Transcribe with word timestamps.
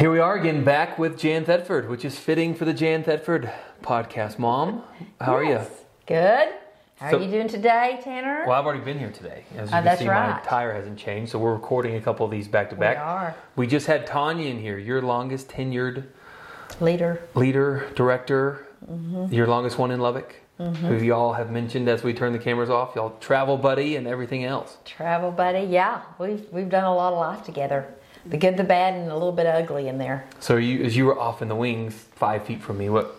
Here 0.00 0.10
we 0.10 0.18
are 0.18 0.34
again, 0.34 0.64
back 0.64 0.98
with 0.98 1.18
Jan 1.18 1.44
Thetford, 1.44 1.90
which 1.90 2.06
is 2.06 2.18
fitting 2.18 2.54
for 2.54 2.64
the 2.64 2.72
Jan 2.72 3.04
Thetford 3.04 3.50
podcast. 3.82 4.38
Mom, 4.38 4.82
how 5.20 5.36
are 5.36 5.44
you? 5.44 5.60
Good. 6.06 6.48
How 6.96 7.10
So- 7.10 7.18
are 7.18 7.22
you 7.22 7.30
doing 7.30 7.48
today, 7.48 8.00
Tanner? 8.02 8.44
Well, 8.46 8.58
I've 8.58 8.64
already 8.64 8.82
been 8.82 8.98
here 8.98 9.10
today. 9.10 9.44
As 9.58 9.68
you 9.70 9.76
Oh, 9.76 9.78
can 9.78 9.84
that's 9.84 10.00
see, 10.00 10.06
my 10.06 10.30
right. 10.32 10.42
tire 10.44 10.72
hasn't 10.72 10.98
changed, 10.98 11.32
so 11.32 11.38
we're 11.38 11.52
recording 11.52 11.96
a 11.96 12.00
couple 12.00 12.24
of 12.24 12.32
these 12.32 12.48
back 12.48 12.70
to 12.70 12.76
back. 12.76 12.96
are. 12.98 13.34
We 13.56 13.66
just 13.66 13.86
had 13.88 14.06
Tanya 14.06 14.48
in 14.48 14.58
here, 14.58 14.78
your 14.78 15.02
longest 15.02 15.50
tenured 15.50 16.04
Leader. 16.80 17.20
leader, 17.34 17.84
director, 17.94 18.66
Mm-hmm. 18.90 19.34
your 19.34 19.46
longest 19.46 19.78
one 19.78 19.90
in 19.90 20.00
Lubbock, 20.00 20.34
who 20.56 20.94
y'all 20.96 21.34
have 21.34 21.50
mentioned 21.50 21.86
as 21.90 22.02
we 22.02 22.14
turn 22.14 22.32
the 22.32 22.38
cameras 22.38 22.70
off. 22.70 22.96
Y'all 22.96 23.12
travel 23.20 23.58
buddy 23.58 23.96
and 23.96 24.06
everything 24.06 24.44
else. 24.44 24.78
Travel 24.86 25.30
buddy. 25.30 25.60
Yeah, 25.60 26.00
we've 26.18 26.46
we've 26.50 26.70
done 26.70 26.84
a 26.84 26.94
lot 26.94 27.12
of 27.12 27.18
life 27.18 27.44
together. 27.44 27.84
The 28.26 28.36
good, 28.36 28.56
the 28.56 28.64
bad, 28.64 28.94
and 28.94 29.10
a 29.10 29.14
little 29.14 29.32
bit 29.32 29.46
ugly 29.46 29.88
in 29.88 29.98
there. 29.98 30.26
So 30.40 30.56
you, 30.56 30.84
as 30.84 30.96
you 30.96 31.06
were 31.06 31.18
off 31.18 31.40
in 31.42 31.48
the 31.48 31.54
wings, 31.54 31.94
five 31.94 32.44
feet 32.44 32.60
from 32.60 32.78
me, 32.78 32.90
what 32.90 33.16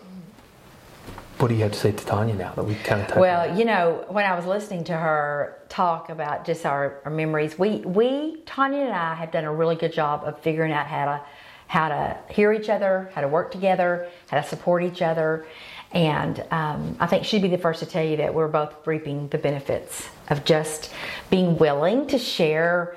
what 1.38 1.48
do 1.48 1.54
you 1.54 1.62
have 1.62 1.72
to 1.72 1.78
say 1.78 1.90
to 1.90 2.06
Tanya 2.06 2.34
now 2.34 2.52
that 2.54 2.62
we 2.62 2.76
kind 2.76 3.02
of? 3.02 3.16
Well, 3.16 3.58
you 3.58 3.64
know, 3.64 4.04
when 4.08 4.24
I 4.24 4.36
was 4.36 4.46
listening 4.46 4.84
to 4.84 4.96
her 4.96 5.58
talk 5.68 6.08
about 6.08 6.44
just 6.44 6.64
our, 6.64 7.00
our 7.04 7.10
memories, 7.10 7.58
we 7.58 7.78
we 7.78 8.42
Tanya 8.46 8.82
and 8.82 8.92
I 8.92 9.14
have 9.14 9.32
done 9.32 9.44
a 9.44 9.52
really 9.52 9.74
good 9.74 9.92
job 9.92 10.22
of 10.24 10.38
figuring 10.38 10.70
out 10.70 10.86
how 10.86 11.04
to 11.06 11.20
how 11.66 11.88
to 11.88 12.16
hear 12.28 12.52
each 12.52 12.68
other, 12.68 13.10
how 13.14 13.22
to 13.22 13.28
work 13.28 13.50
together, 13.50 14.08
how 14.28 14.40
to 14.40 14.46
support 14.46 14.84
each 14.84 15.02
other, 15.02 15.44
and 15.90 16.44
um, 16.50 16.96
I 17.00 17.06
think 17.06 17.24
she'd 17.24 17.42
be 17.42 17.48
the 17.48 17.58
first 17.58 17.80
to 17.80 17.86
tell 17.86 18.04
you 18.04 18.18
that 18.18 18.34
we're 18.34 18.48
both 18.48 18.86
reaping 18.86 19.28
the 19.28 19.38
benefits 19.38 20.08
of 20.28 20.44
just 20.44 20.92
being 21.28 21.58
willing 21.58 22.06
to 22.08 22.18
share 22.18 22.96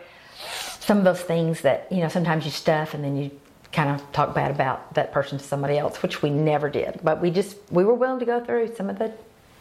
some 0.85 0.99
of 0.99 1.03
those 1.03 1.21
things 1.21 1.61
that 1.61 1.87
you 1.91 1.97
know 1.97 2.07
sometimes 2.07 2.45
you 2.45 2.51
stuff 2.51 2.93
and 2.93 3.03
then 3.03 3.17
you 3.17 3.31
kind 3.73 3.89
of 3.89 4.11
talk 4.11 4.35
bad 4.35 4.51
about 4.51 4.93
that 4.93 5.11
person 5.11 5.37
to 5.37 5.43
somebody 5.43 5.77
else 5.77 6.01
which 6.03 6.21
we 6.21 6.29
never 6.29 6.69
did 6.69 6.99
but 7.03 7.19
we 7.21 7.31
just 7.31 7.57
we 7.71 7.83
were 7.83 7.95
willing 7.95 8.19
to 8.19 8.25
go 8.25 8.43
through 8.45 8.73
some 8.75 8.89
of 8.89 8.99
the 8.99 9.11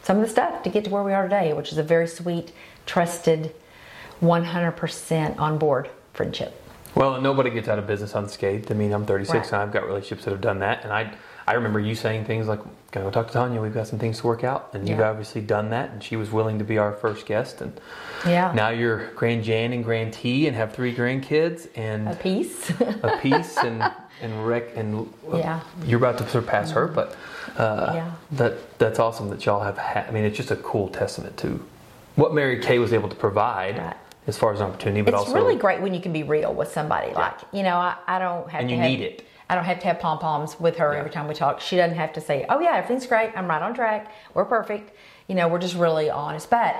some 0.03 0.17
of 0.17 0.23
the 0.23 0.29
stuff 0.29 0.61
to 0.63 0.69
get 0.69 0.83
to 0.85 0.89
where 0.91 1.03
we 1.03 1.13
are 1.13 1.23
today 1.23 1.51
which 1.53 1.71
is 1.71 1.77
a 1.79 1.83
very 1.83 2.07
sweet 2.07 2.51
trusted 2.85 3.53
100% 4.21 5.39
on 5.39 5.57
board 5.57 5.89
friendship 6.13 6.61
Well, 6.95 7.19
nobody 7.19 7.49
gets 7.49 7.67
out 7.67 7.77
of 7.79 7.87
business 7.87 8.13
unscathed. 8.15 8.71
I 8.71 8.75
mean, 8.75 8.93
I'm 8.93 9.05
36 9.05 9.33
Right. 9.33 9.45
and 9.53 9.61
I've 9.61 9.73
got 9.73 9.85
relationships 9.85 10.23
that 10.25 10.31
have 10.31 10.39
done 10.39 10.59
that. 10.59 10.83
And 10.85 10.93
I, 10.93 11.13
I 11.47 11.53
remember 11.53 11.79
you 11.79 11.93
saying 11.95 12.25
things 12.25 12.47
like, 12.47 12.59
"Can 12.91 13.01
I 13.03 13.05
go 13.05 13.11
talk 13.11 13.27
to 13.27 13.33
Tanya? 13.33 13.61
We've 13.61 13.73
got 13.73 13.87
some 13.87 13.99
things 13.99 14.19
to 14.21 14.27
work 14.27 14.43
out." 14.43 14.69
And 14.73 14.89
you've 14.89 14.99
obviously 14.99 15.41
done 15.41 15.69
that. 15.69 15.91
And 15.91 16.03
she 16.03 16.15
was 16.15 16.31
willing 16.31 16.57
to 16.59 16.65
be 16.65 16.77
our 16.77 16.91
first 16.93 17.25
guest. 17.25 17.61
And 17.61 17.79
yeah 18.25 18.51
now 18.53 18.69
you're 18.69 19.11
Grand 19.11 19.43
Jan 19.43 19.71
and 19.73 19.83
Grand 19.83 20.13
T 20.13 20.47
and 20.47 20.55
have 20.55 20.73
three 20.73 20.93
grandkids 20.95 21.67
and 21.75 22.07
a 22.09 22.15
piece 22.15 22.69
a 22.79 23.19
piece 23.21 23.57
and 23.57 23.83
and 24.21 24.47
rec 24.47 24.75
and 24.75 25.07
uh, 25.31 25.37
Yeah. 25.37 25.59
you're 25.85 25.99
about 25.99 26.17
to 26.19 26.27
surpass 26.29 26.71
her. 26.71 26.87
But 26.87 27.15
uh, 27.57 27.91
Yeah. 27.93 28.11
that 28.33 28.77
that's 28.79 28.97
awesome 28.99 29.29
that 29.29 29.45
y'all 29.45 29.61
have. 29.61 29.77
Ha- 29.77 30.05
I 30.07 30.11
mean, 30.11 30.23
it's 30.23 30.37
just 30.37 30.49
a 30.51 30.55
cool 30.57 30.87
testament 30.87 31.37
to 31.37 31.63
what 32.15 32.33
Mary 32.33 32.59
Kay 32.59 32.79
was 32.79 32.91
able 32.93 33.09
to 33.09 33.15
provide 33.15 33.77
Right. 33.77 33.93
as 34.25 34.35
far 34.37 34.51
as 34.53 34.61
opportunity, 34.61 35.01
but 35.03 35.13
it's 35.13 35.19
also 35.23 35.35
really 35.35 35.55
great 35.57 35.81
when 35.81 35.93
you 35.93 35.99
can 36.01 36.11
be 36.13 36.23
real 36.23 36.53
with 36.53 36.71
somebody 36.71 37.13
like 37.13 37.37
you 37.51 37.61
know 37.61 37.75
i, 37.75 37.93
I 38.07 38.17
don't 38.19 38.49
have 38.49 38.61
And 38.61 38.71
you 38.71 38.77
have, 38.77 38.89
need 38.89 39.01
it. 39.01 39.25
I 39.49 39.55
don't 39.55 39.65
have 39.65 39.79
to 39.79 39.85
have 39.87 39.99
pom-poms 39.99 40.59
with 40.59 40.77
her 40.77 40.93
Yeah. 40.93 40.99
every 40.99 41.11
time 41.11 41.27
we 41.27 41.33
talk. 41.33 41.61
She 41.61 41.75
doesn't 41.75 41.97
have 41.97 42.13
to 42.13 42.21
say 42.21 42.45
oh 42.49 42.59
yeah 42.59 42.75
everything's 42.77 43.07
great. 43.07 43.31
I'm 43.35 43.47
right 43.47 43.61
on 43.61 43.73
track. 43.73 44.11
We're 44.33 44.45
perfect. 44.45 44.91
You 45.27 45.35
know 45.35 45.47
we're 45.47 45.59
just 45.59 45.75
really 45.75 46.09
honest. 46.09 46.49
But 46.49 46.75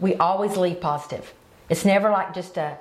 we 0.00 0.14
always 0.16 0.56
leave 0.56 0.80
positive. 0.80 1.32
It's 1.68 1.84
never 1.84 2.10
like 2.10 2.34
just 2.34 2.56
a, 2.58 2.78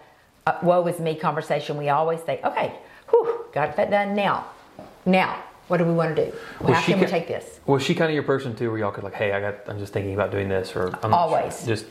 a 0.47 0.57
woe 0.61 0.85
is 0.87 0.99
me 0.99 1.15
conversation. 1.15 1.77
We 1.77 1.89
always 1.89 2.21
say 2.23 2.39
okay 2.43 2.73
whew 3.09 3.45
got 3.53 3.75
that 3.75 3.89
done. 3.91 4.15
Now 4.15 4.45
now 5.05 5.43
what 5.67 5.77
do 5.77 5.85
we 5.85 5.93
want 5.93 6.15
to 6.15 6.25
do 6.27 6.37
Was 6.61 6.75
how 6.75 6.81
she 6.81 6.91
can 6.91 7.01
we 7.01 7.07
take 7.07 7.27
this? 7.27 7.59
Was 7.65 7.81
she 7.81 7.95
kind 7.95 8.09
of 8.11 8.13
your 8.13 8.23
person 8.23 8.55
too, 8.55 8.69
where 8.69 8.77
y'all 8.79 8.91
could 8.91 9.03
like, 9.03 9.15
hey, 9.15 9.31
I 9.31 9.41
got, 9.41 9.55
I'm 9.67 9.79
just 9.79 9.93
thinking 9.93 10.13
about 10.13 10.29
doing 10.29 10.47
this, 10.47 10.75
or 10.75 10.95
I'm. 11.01 11.11
Always. 11.11 11.65
just 11.65 11.87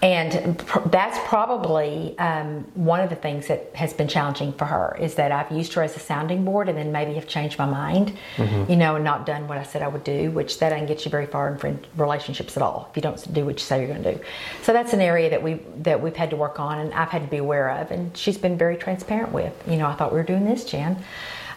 And 0.00 0.56
pr- 0.58 0.88
that's 0.90 1.18
probably 1.26 2.16
um, 2.18 2.60
one 2.74 3.00
of 3.00 3.10
the 3.10 3.16
things 3.16 3.48
that 3.48 3.74
has 3.74 3.92
been 3.92 4.06
challenging 4.06 4.52
for 4.52 4.64
her 4.64 4.96
is 5.00 5.16
that 5.16 5.32
I've 5.32 5.50
used 5.50 5.72
her 5.74 5.82
as 5.82 5.96
a 5.96 5.98
sounding 5.98 6.44
board 6.44 6.68
and 6.68 6.78
then 6.78 6.92
maybe 6.92 7.14
have 7.14 7.26
changed 7.26 7.58
my 7.58 7.66
mind, 7.66 8.12
Mm-hmm. 8.36 8.70
you 8.70 8.76
know, 8.76 8.94
and 8.94 9.04
not 9.04 9.26
done 9.26 9.48
what 9.48 9.58
I 9.58 9.64
said 9.64 9.82
I 9.82 9.88
would 9.88 10.04
do, 10.04 10.30
which 10.30 10.60
that 10.60 10.70
doesn't 10.70 10.86
get 10.86 11.04
you 11.04 11.10
very 11.10 11.26
far 11.26 11.48
in 11.50 11.58
friend 11.58 11.84
relationships 11.96 12.56
at 12.56 12.62
all 12.62 12.86
if 12.90 12.96
you 12.96 13.02
don't 13.02 13.34
do 13.34 13.44
what 13.44 13.54
you 13.56 13.60
say 13.64 13.78
you're 13.80 13.88
going 13.88 14.02
to 14.04 14.14
do. 14.14 14.20
So 14.62 14.72
that's 14.72 14.92
an 14.92 15.00
area 15.00 15.30
that 15.30 15.42
we 15.42 15.54
that 15.78 16.00
we've 16.00 16.14
had 16.16 16.30
to 16.30 16.36
work 16.36 16.60
on 16.60 16.78
and 16.78 16.94
I've 16.94 17.08
had 17.08 17.22
to 17.22 17.28
be 17.28 17.38
aware 17.38 17.68
of, 17.70 17.90
and 17.90 18.16
she's 18.16 18.38
been 18.38 18.56
very 18.56 18.76
transparent 18.76 19.32
with. 19.32 19.52
You 19.68 19.76
know, 19.76 19.86
I 19.88 19.94
thought 19.94 20.12
we 20.12 20.18
were 20.18 20.24
doing 20.24 20.44
this, 20.44 20.64
Jan. 20.64 21.02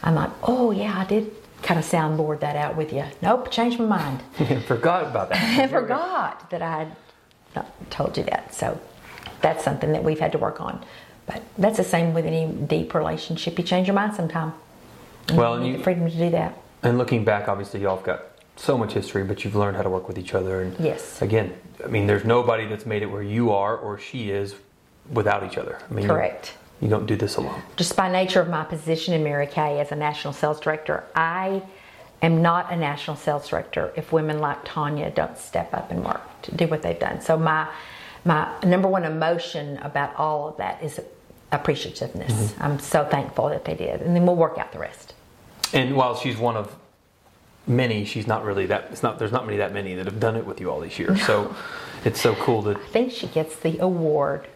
I'm 0.04 0.16
like, 0.16 0.32
oh 0.44 0.72
yeah, 0.72 0.98
I 0.98 1.06
did 1.06 1.32
kind 1.62 1.80
of 1.80 1.86
soundboard 1.86 2.40
that 2.40 2.56
out 2.56 2.76
with 2.76 2.92
you. 2.92 3.04
Nope, 3.22 3.52
changed 3.52 3.78
my 3.80 3.86
mind. 3.86 4.64
forgot 4.66 5.06
about 5.06 5.30
that. 5.30 5.70
Forgot 5.70 6.50
that 6.50 6.62
I 6.64 6.80
had 6.80 6.96
not 7.56 7.92
told 7.92 8.18
you 8.18 8.24
that. 8.24 8.54
So 8.54 8.80
that's 9.42 9.64
something 9.64 9.92
that 9.94 10.04
we've 10.04 10.20
had 10.20 10.32
to 10.34 10.38
work 10.38 10.62
on. 10.62 10.84
But 11.26 11.42
that's 11.58 11.78
the 11.78 11.84
same 11.84 12.14
with 12.14 12.26
any 12.26 12.52
deep 12.52 12.94
relationship. 12.94 13.58
You 13.58 13.64
change 13.64 13.88
your 13.88 13.96
mind 13.96 14.16
sometime. 14.16 14.54
Well, 15.34 15.52
You 15.52 15.56
and 15.56 15.64
need 15.64 15.72
you, 15.72 15.78
the 15.78 15.84
freedom 15.84 16.10
to 16.10 16.18
do 16.18 16.30
that. 16.32 16.58
and 16.84 16.98
looking 16.98 17.24
back, 17.24 17.48
obviously, 17.48 17.82
y'all 17.82 17.96
have 17.98 18.06
got 18.06 18.24
so 18.56 18.78
much 18.78 18.94
history, 18.94 19.24
but 19.24 19.44
you've 19.44 19.56
learned 19.56 19.78
how 19.78 19.84
to 19.84 19.90
work 19.90 20.08
with 20.08 20.18
each 20.18 20.34
other. 20.34 20.62
And 20.62 20.78
Yes. 20.80 21.22
again, 21.22 21.54
I 21.84 21.88
mean, 21.88 22.08
there's 22.08 22.26
nobody 22.26 22.68
that's 22.68 22.86
made 22.86 23.02
it 23.02 23.08
where 23.08 23.22
you 23.24 23.52
are 23.52 23.76
or 23.78 23.98
she 23.98 24.30
is 24.30 24.56
without 25.12 25.44
each 25.44 25.58
other. 25.58 25.78
I 25.90 25.94
mean, 25.94 26.04
you- 26.04 26.10
Correct. 26.10 26.54
You, 26.80 26.88
don't 26.90 27.06
do 27.06 27.16
this 27.16 27.36
alone. 27.36 27.62
Just 27.76 27.96
by 27.96 28.12
nature 28.12 28.42
of 28.42 28.50
my 28.50 28.64
position 28.64 29.14
in 29.14 29.24
Mary 29.24 29.46
Kay 29.46 29.80
as 29.80 29.92
a 29.92 29.96
national 29.96 30.34
sales 30.34 30.60
director, 30.60 31.04
I 31.16 31.62
am 32.24 32.42
not 32.42 32.72
a 32.72 32.76
national 32.76 33.18
sales 33.18 33.48
director 33.48 33.94
if 33.96 34.12
women 34.12 34.40
like 34.40 34.58
Tanya 34.66 35.12
don't 35.12 35.38
step 35.38 35.72
up 35.76 35.92
and 35.92 36.04
work 36.04 36.22
to 36.44 36.56
do 36.56 36.68
what 36.68 36.82
they've 36.82 37.00
done. 37.00 37.22
So 37.22 37.38
my 37.38 37.68
my 38.24 38.48
number 38.64 38.88
one 38.88 39.04
emotion 39.04 39.78
about 39.78 40.16
all 40.16 40.50
of 40.50 40.58
that 40.58 40.84
is 40.84 41.00
appreciativeness. 41.52 42.32
Mm-hmm. 42.32 42.64
I'm 42.64 42.80
so 42.80 43.04
thankful 43.06 43.50
that 43.50 43.66
they 43.66 43.76
did. 43.76 44.02
And 44.02 44.16
then 44.16 44.26
we'll 44.26 44.36
work 44.36 44.58
out 44.58 44.72
the 44.72 44.80
rest. 44.80 45.14
And 45.74 45.96
while 45.96 46.16
she's 46.16 46.38
one 46.38 46.56
of 46.56 46.76
many, 47.68 48.06
she's 48.06 48.28
not 48.28 48.44
really 48.44 48.66
that. 48.68 48.88
It's 48.92 49.04
not. 49.04 49.20
There's 49.20 49.32
not 49.32 49.46
many 49.46 49.58
that 49.58 49.74
many 49.74 49.96
that 49.96 50.06
have 50.06 50.20
done 50.20 50.36
it 50.36 50.46
with 50.46 50.60
you 50.60 50.70
all 50.70 50.80
these 50.80 50.98
years. 51.00 51.22
So 51.26 51.56
it's 52.06 52.22
so 52.22 52.36
cool 52.36 52.62
that 52.64 52.78
I 52.78 52.86
think 52.88 53.12
she 53.12 53.28
gets 53.28 53.56
the 53.58 53.80
award 53.80 54.48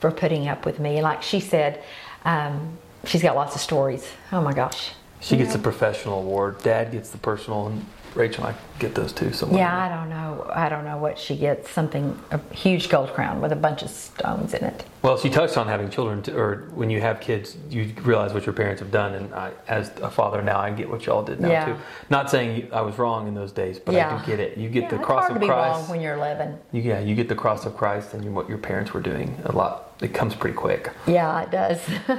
for 0.00 0.10
putting 0.10 0.48
up 0.48 0.64
with 0.66 0.78
me. 0.78 1.02
Like 1.02 1.22
she 1.22 1.40
said, 1.40 1.82
um, 2.24 2.78
she's 3.04 3.22
got 3.22 3.36
lots 3.36 3.54
of 3.54 3.60
stories. 3.60 4.06
Oh 4.32 4.40
my 4.40 4.52
gosh. 4.52 4.92
she 5.20 5.36
gets 5.36 5.52
the 5.52 5.58
professional 5.58 6.20
award. 6.20 6.62
Dad 6.62 6.92
gets 6.92 7.10
the 7.10 7.18
personal, 7.18 7.66
and 7.68 7.84
Rachel 8.14 8.44
and 8.46 8.54
I 8.54 8.58
get 8.78 8.94
those 8.94 9.12
too. 9.12 9.32
Somewhere. 9.32 9.58
Yeah, 9.60 9.76
I 9.84 9.88
don't 9.88 10.08
know. 10.08 10.48
I 10.54 10.68
don't 10.68 10.84
know 10.84 10.96
what 10.98 11.18
she 11.18 11.36
gets. 11.36 11.70
Something 11.70 12.18
a 12.30 12.38
huge 12.54 12.88
gold 12.88 13.10
crown 13.12 13.40
with 13.40 13.52
a 13.52 13.56
bunch 13.56 13.82
of 13.82 13.90
stones 13.90 14.54
in 14.54 14.64
it. 14.64 14.84
Well, 15.02 15.18
she 15.18 15.28
touched 15.30 15.56
on 15.58 15.66
having 15.68 15.90
children, 15.90 16.22
t 16.22 16.32
or 16.32 16.68
when 16.74 16.90
you 16.90 17.00
have 17.00 17.20
kids, 17.20 17.56
you 17.68 17.92
realize 18.02 18.32
what 18.32 18.46
your 18.46 18.52
parents 18.54 18.80
have 18.80 18.90
done. 18.90 19.14
And 19.14 19.34
I, 19.34 19.52
as 19.68 19.90
a 20.02 20.10
father 20.10 20.40
now, 20.42 20.58
I 20.58 20.70
get 20.70 20.88
what 20.88 21.04
y'all 21.06 21.22
did 21.22 21.40
now 21.40 21.48
Yeah. 21.50 21.64
too. 21.66 21.76
Not 22.08 22.30
saying 22.30 22.68
I 22.72 22.80
was 22.80 22.98
wrong 22.98 23.28
in 23.28 23.34
those 23.34 23.52
days, 23.52 23.78
but 23.78 23.94
I 23.94 24.18
do 24.18 24.26
get 24.26 24.40
it. 24.40 24.56
You 24.56 24.68
get 24.68 24.84
Yeah, 24.84 24.88
the 24.90 24.96
it's 24.96 25.04
cross 25.04 25.20
hard 25.26 25.30
of 25.32 25.36
to 25.36 25.40
be 25.40 25.46
Christ. 25.46 25.80
wrong 25.80 25.88
when 25.90 26.00
you're 26.00 26.14
11. 26.14 26.58
You- 26.72 26.82
yeah, 26.82 27.00
you 27.00 27.14
get 27.14 27.28
the 27.28 27.34
cross 27.34 27.66
of 27.66 27.76
Christ, 27.76 28.14
and 28.14 28.24
you, 28.24 28.30
what 28.30 28.48
your 28.48 28.58
parents 28.58 28.94
were 28.94 29.00
doing 29.00 29.36
a 29.44 29.52
lot. 29.52 29.90
It 30.00 30.12
comes 30.12 30.34
pretty 30.34 30.56
quick. 30.56 30.90
Yeah, 31.06 31.42
it 31.42 31.50
does. 31.50 31.80
All 32.08 32.14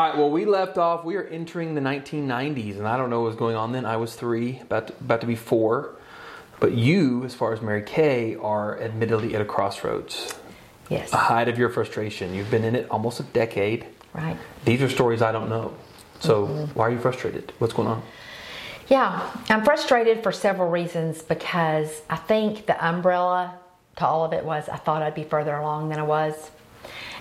right. 0.00 0.16
Well, 0.16 0.30
we 0.30 0.44
left 0.44 0.78
off. 0.78 1.04
We 1.04 1.16
are 1.16 1.24
entering 1.24 1.74
the 1.74 1.80
1990s, 1.80 2.78
and 2.78 2.86
I 2.86 2.96
don't 2.96 3.10
know 3.10 3.20
what 3.20 3.28
was 3.28 3.36
going 3.36 3.56
on 3.56 3.72
then. 3.72 3.84
I 3.84 3.96
was 3.96 4.14
three, 4.14 4.60
about 4.60 4.86
to, 4.88 4.92
about 5.00 5.20
to 5.22 5.26
be 5.26 5.34
four. 5.34 5.96
But 6.60 6.72
you, 6.72 7.24
as 7.24 7.34
far 7.34 7.52
as 7.52 7.60
Mary 7.60 7.82
Kay, 7.82 8.36
are 8.36 8.80
admittedly 8.80 9.34
at 9.34 9.40
a 9.40 9.44
crossroads. 9.44 10.34
yes. 10.88 11.12
A 11.12 11.16
height 11.16 11.48
of 11.48 11.58
your 11.58 11.68
frustration. 11.68 12.32
You've 12.32 12.50
been 12.50 12.64
in 12.64 12.74
it 12.76 12.88
almost 12.90 13.18
a 13.20 13.24
decade. 13.24 13.86
Right. 14.14 14.36
These 14.64 14.80
are 14.80 14.88
stories 14.88 15.20
I 15.20 15.32
don't 15.32 15.48
know. 15.48 15.74
So 16.20 16.46
Mm-hmm. 16.46 16.78
why 16.78 16.86
are 16.86 16.90
you 16.92 16.98
frustrated? 17.00 17.52
What's 17.58 17.74
going 17.74 17.88
on? 17.88 18.02
Yeah, 18.88 19.30
I'm 19.50 19.64
frustrated 19.64 20.22
for 20.22 20.30
several 20.30 20.70
reasons 20.70 21.22
because 21.22 22.02
I 22.08 22.16
think 22.16 22.66
the 22.66 22.86
umbrella 22.86 23.58
to 23.96 24.06
all 24.06 24.24
of 24.24 24.32
it 24.32 24.44
was 24.44 24.68
I 24.68 24.76
thought 24.76 25.02
I'd 25.02 25.14
be 25.14 25.24
further 25.24 25.54
along 25.56 25.88
than 25.88 25.98
I 25.98 26.02
was. 26.02 26.50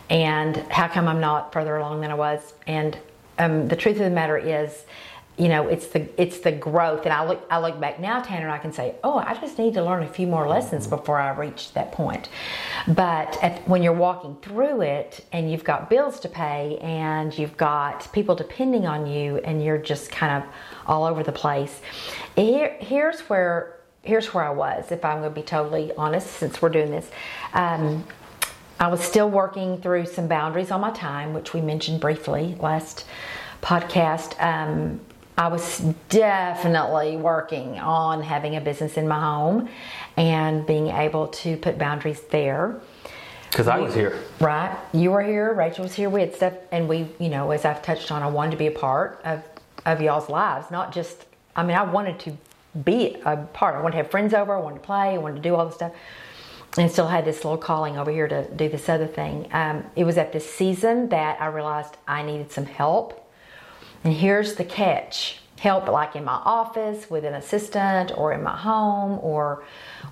And 0.10 0.58
how 0.70 0.88
come 0.88 1.08
I'm 1.08 1.22
not 1.22 1.54
further 1.54 1.78
along 1.78 2.02
than 2.02 2.12
I 2.12 2.16
was? 2.16 2.54
And 2.68 2.98
um, 3.40 3.68
the 3.68 3.76
truth 3.76 3.98
of 3.98 4.04
the 4.04 4.10
matter 4.10 4.38
is, 4.38 4.86
you 5.38 5.48
know, 5.48 5.68
it's 5.68 5.88
the 5.88 6.08
it's 6.22 6.40
the 6.40 6.52
growth. 6.52 7.06
And 7.06 7.14
I 7.14 7.26
look 7.26 7.44
I 7.50 7.60
look 7.60 7.80
back 7.80 8.00
now, 8.00 8.22
Tanner, 8.22 8.46
and 8.46 8.52
I 8.52 8.60
can 8.60 8.72
say, 8.72 8.96
oh, 9.04 9.18
I 9.18 9.34
just 9.34 9.58
need 9.58 9.74
to 9.74 9.84
learn 9.84 10.04
a 10.04 10.08
few 10.08 10.28
more 10.28 10.48
lessons 10.48 10.86
before 10.86 11.20
I 11.20 11.32
reach 11.32 11.74
that 11.74 11.92
point. 11.92 12.30
But 12.88 13.42
at, 13.42 13.68
when 13.68 13.82
you're 13.82 13.94
walking 13.94 14.38
through 14.44 14.82
it, 14.82 15.26
and 15.32 15.52
you've 15.52 15.64
got 15.64 15.90
bills 15.90 16.20
to 16.20 16.30
pay, 16.30 16.78
and 16.82 17.36
you've 17.36 17.58
got 17.58 18.12
people 18.14 18.36
depending 18.36 18.86
on 18.86 19.08
you, 19.08 19.38
and 19.38 19.64
you're 19.64 19.80
just 19.80 20.12
kind 20.12 20.44
of 20.44 20.50
all 20.86 21.04
over 21.04 21.24
the 21.24 21.32
place. 21.32 21.82
Here, 22.36 22.78
here's 22.80 23.22
where 23.22 23.80
here's 24.04 24.34
where 24.36 24.44
I 24.44 24.52
was. 24.52 24.92
If 24.92 25.04
I'm 25.04 25.22
going 25.22 25.34
to 25.34 25.42
be 25.42 25.46
totally 25.46 25.92
honest, 25.98 26.28
since 26.28 26.62
we're 26.62 26.70
doing 26.70 26.92
this. 26.92 27.10
Um, 27.54 28.06
I 28.84 28.88
was 28.88 29.00
still 29.00 29.30
working 29.30 29.80
through 29.80 30.08
some 30.08 30.28
boundaries 30.28 30.70
on 30.70 30.82
my 30.82 30.92
time, 30.92 31.34
which 31.34 31.54
we 31.54 31.62
mentioned 31.62 32.02
briefly 32.02 32.58
last 32.60 33.06
podcast, 33.62 34.36
um, 34.44 35.00
I 35.38 35.48
was 35.48 35.80
definitely 36.10 37.16
working 37.16 37.80
on 37.80 38.22
having 38.22 38.58
a 38.58 38.62
business 38.62 38.98
in 38.98 39.08
my 39.08 39.22
home 39.22 39.70
and 40.18 40.68
being 40.68 40.88
able 40.88 41.28
to 41.28 41.56
put 41.56 41.78
boundaries 41.78 42.24
there. 42.24 42.82
Because 43.50 43.70
I 43.70 43.80
was 43.80 43.96
here. 43.96 44.20
Right. 44.42 44.78
You 44.92 45.12
were 45.12 45.24
here, 45.24 45.54
Rachel 45.54 45.84
was 45.84 45.94
here, 45.94 46.10
we 46.10 46.20
had 46.20 46.36
stuff, 46.36 46.54
and 46.74 46.90
we, 46.90 47.08
you 47.20 47.30
know, 47.30 47.52
as 47.52 47.64
I've 47.64 47.82
touched 47.82 48.12
on, 48.12 48.22
I 48.22 48.28
wanted 48.28 48.52
to 48.52 48.58
be 48.58 48.68
a 48.68 48.72
part 48.72 49.22
of, 49.24 49.42
of 49.86 50.02
y'all's 50.02 50.28
lives, 50.28 50.70
not 50.72 50.94
just, 50.94 51.26
I 51.56 51.64
mean, 51.64 51.78
I 51.78 51.84
wanted 51.84 52.20
to 52.20 52.38
be 52.84 53.16
a 53.24 53.38
part. 53.38 53.76
I 53.76 53.82
wanted 53.82 53.94
to 53.94 54.04
have 54.04 54.12
friends 54.12 54.34
over, 54.34 54.54
I 54.54 54.60
wanted 54.60 54.80
to 54.80 54.86
play, 54.86 55.14
I 55.14 55.18
wanted 55.20 55.38
to 55.38 55.42
do 55.42 55.56
all 55.56 55.68
this 55.68 55.76
stuff. 55.76 55.94
And 56.76 56.92
still 56.92 57.08
had 57.08 57.24
this 57.24 57.44
little 57.44 57.58
calling 57.58 57.98
over 57.98 58.10
here 58.10 58.28
to 58.28 58.50
do 58.56 58.68
this 58.68 58.90
other 58.90 59.06
thing. 59.06 59.48
Um, 59.52 59.86
it 59.96 60.06
was 60.06 60.18
at 60.18 60.34
this 60.34 60.50
season 60.50 61.10
that 61.10 61.40
I 61.40 61.48
realized 61.48 61.98
I 62.08 62.24
needed 62.24 62.52
some 62.52 62.66
help. 62.66 63.32
And 64.04 64.14
here's 64.14 64.56
the 64.56 64.66
catch 64.66 65.40
help, 65.60 65.88
like 65.88 66.16
in 66.16 66.26
my 66.26 66.42
office 66.44 67.10
with 67.10 67.24
an 67.24 67.36
assistant 67.36 68.12
or 68.18 68.34
in 68.34 68.44
my 68.44 68.56
home 68.56 69.18
or 69.22 69.64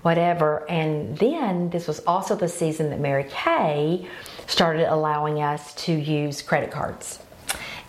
whatever. 0.02 0.70
And 0.70 1.18
then 1.18 1.70
this 1.72 1.88
was 1.88 2.00
also 2.02 2.36
the 2.36 2.48
season 2.48 2.90
that 2.92 3.00
Mary 3.00 3.26
Kay 3.30 4.08
started 4.48 4.90
allowing 4.90 5.42
us 5.42 5.74
to 5.76 5.92
use 5.94 6.42
credit 6.42 6.72
cards 6.72 7.20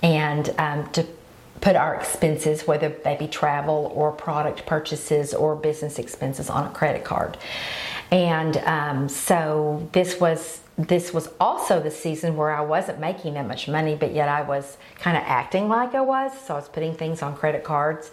and 0.03 0.53
um, 0.59 0.91
to 0.93 1.07
put 1.61 1.77
our 1.77 1.95
expenses, 1.95 2.67
whether 2.67 2.89
they 2.89 3.17
be 3.17 3.29
travel 3.29 3.93
or 3.95 4.11
product 4.11 4.67
purchases 4.67 5.33
or 5.33 5.55
business 5.55 6.01
expenses, 6.01 6.51
on 6.51 6.67
a 6.67 6.71
credit 6.71 7.05
card. 7.05 7.39
And 8.13 8.59
um, 8.59 9.09
so 9.09 9.89
this 9.93 10.21
was 10.21 10.61
this 10.77 11.13
was 11.13 11.29
also 11.39 11.81
the 11.81 11.91
season 11.91 12.37
where 12.37 12.51
I 12.51 12.61
wasn't 12.61 12.99
making 12.99 13.35
that 13.35 13.47
much 13.47 13.69
money, 13.69 13.95
but 13.95 14.15
yet 14.15 14.29
I 14.29 14.43
was 14.43 14.77
kind 14.97 15.17
of 15.17 15.23
acting 15.27 15.69
like 15.69 15.95
I 15.95 16.01
was. 16.01 16.33
So 16.47 16.55
I 16.55 16.57
was 16.59 16.69
putting 16.69 16.95
things 16.95 17.23
on 17.23 17.37
credit 17.37 17.65
cards. 17.65 18.11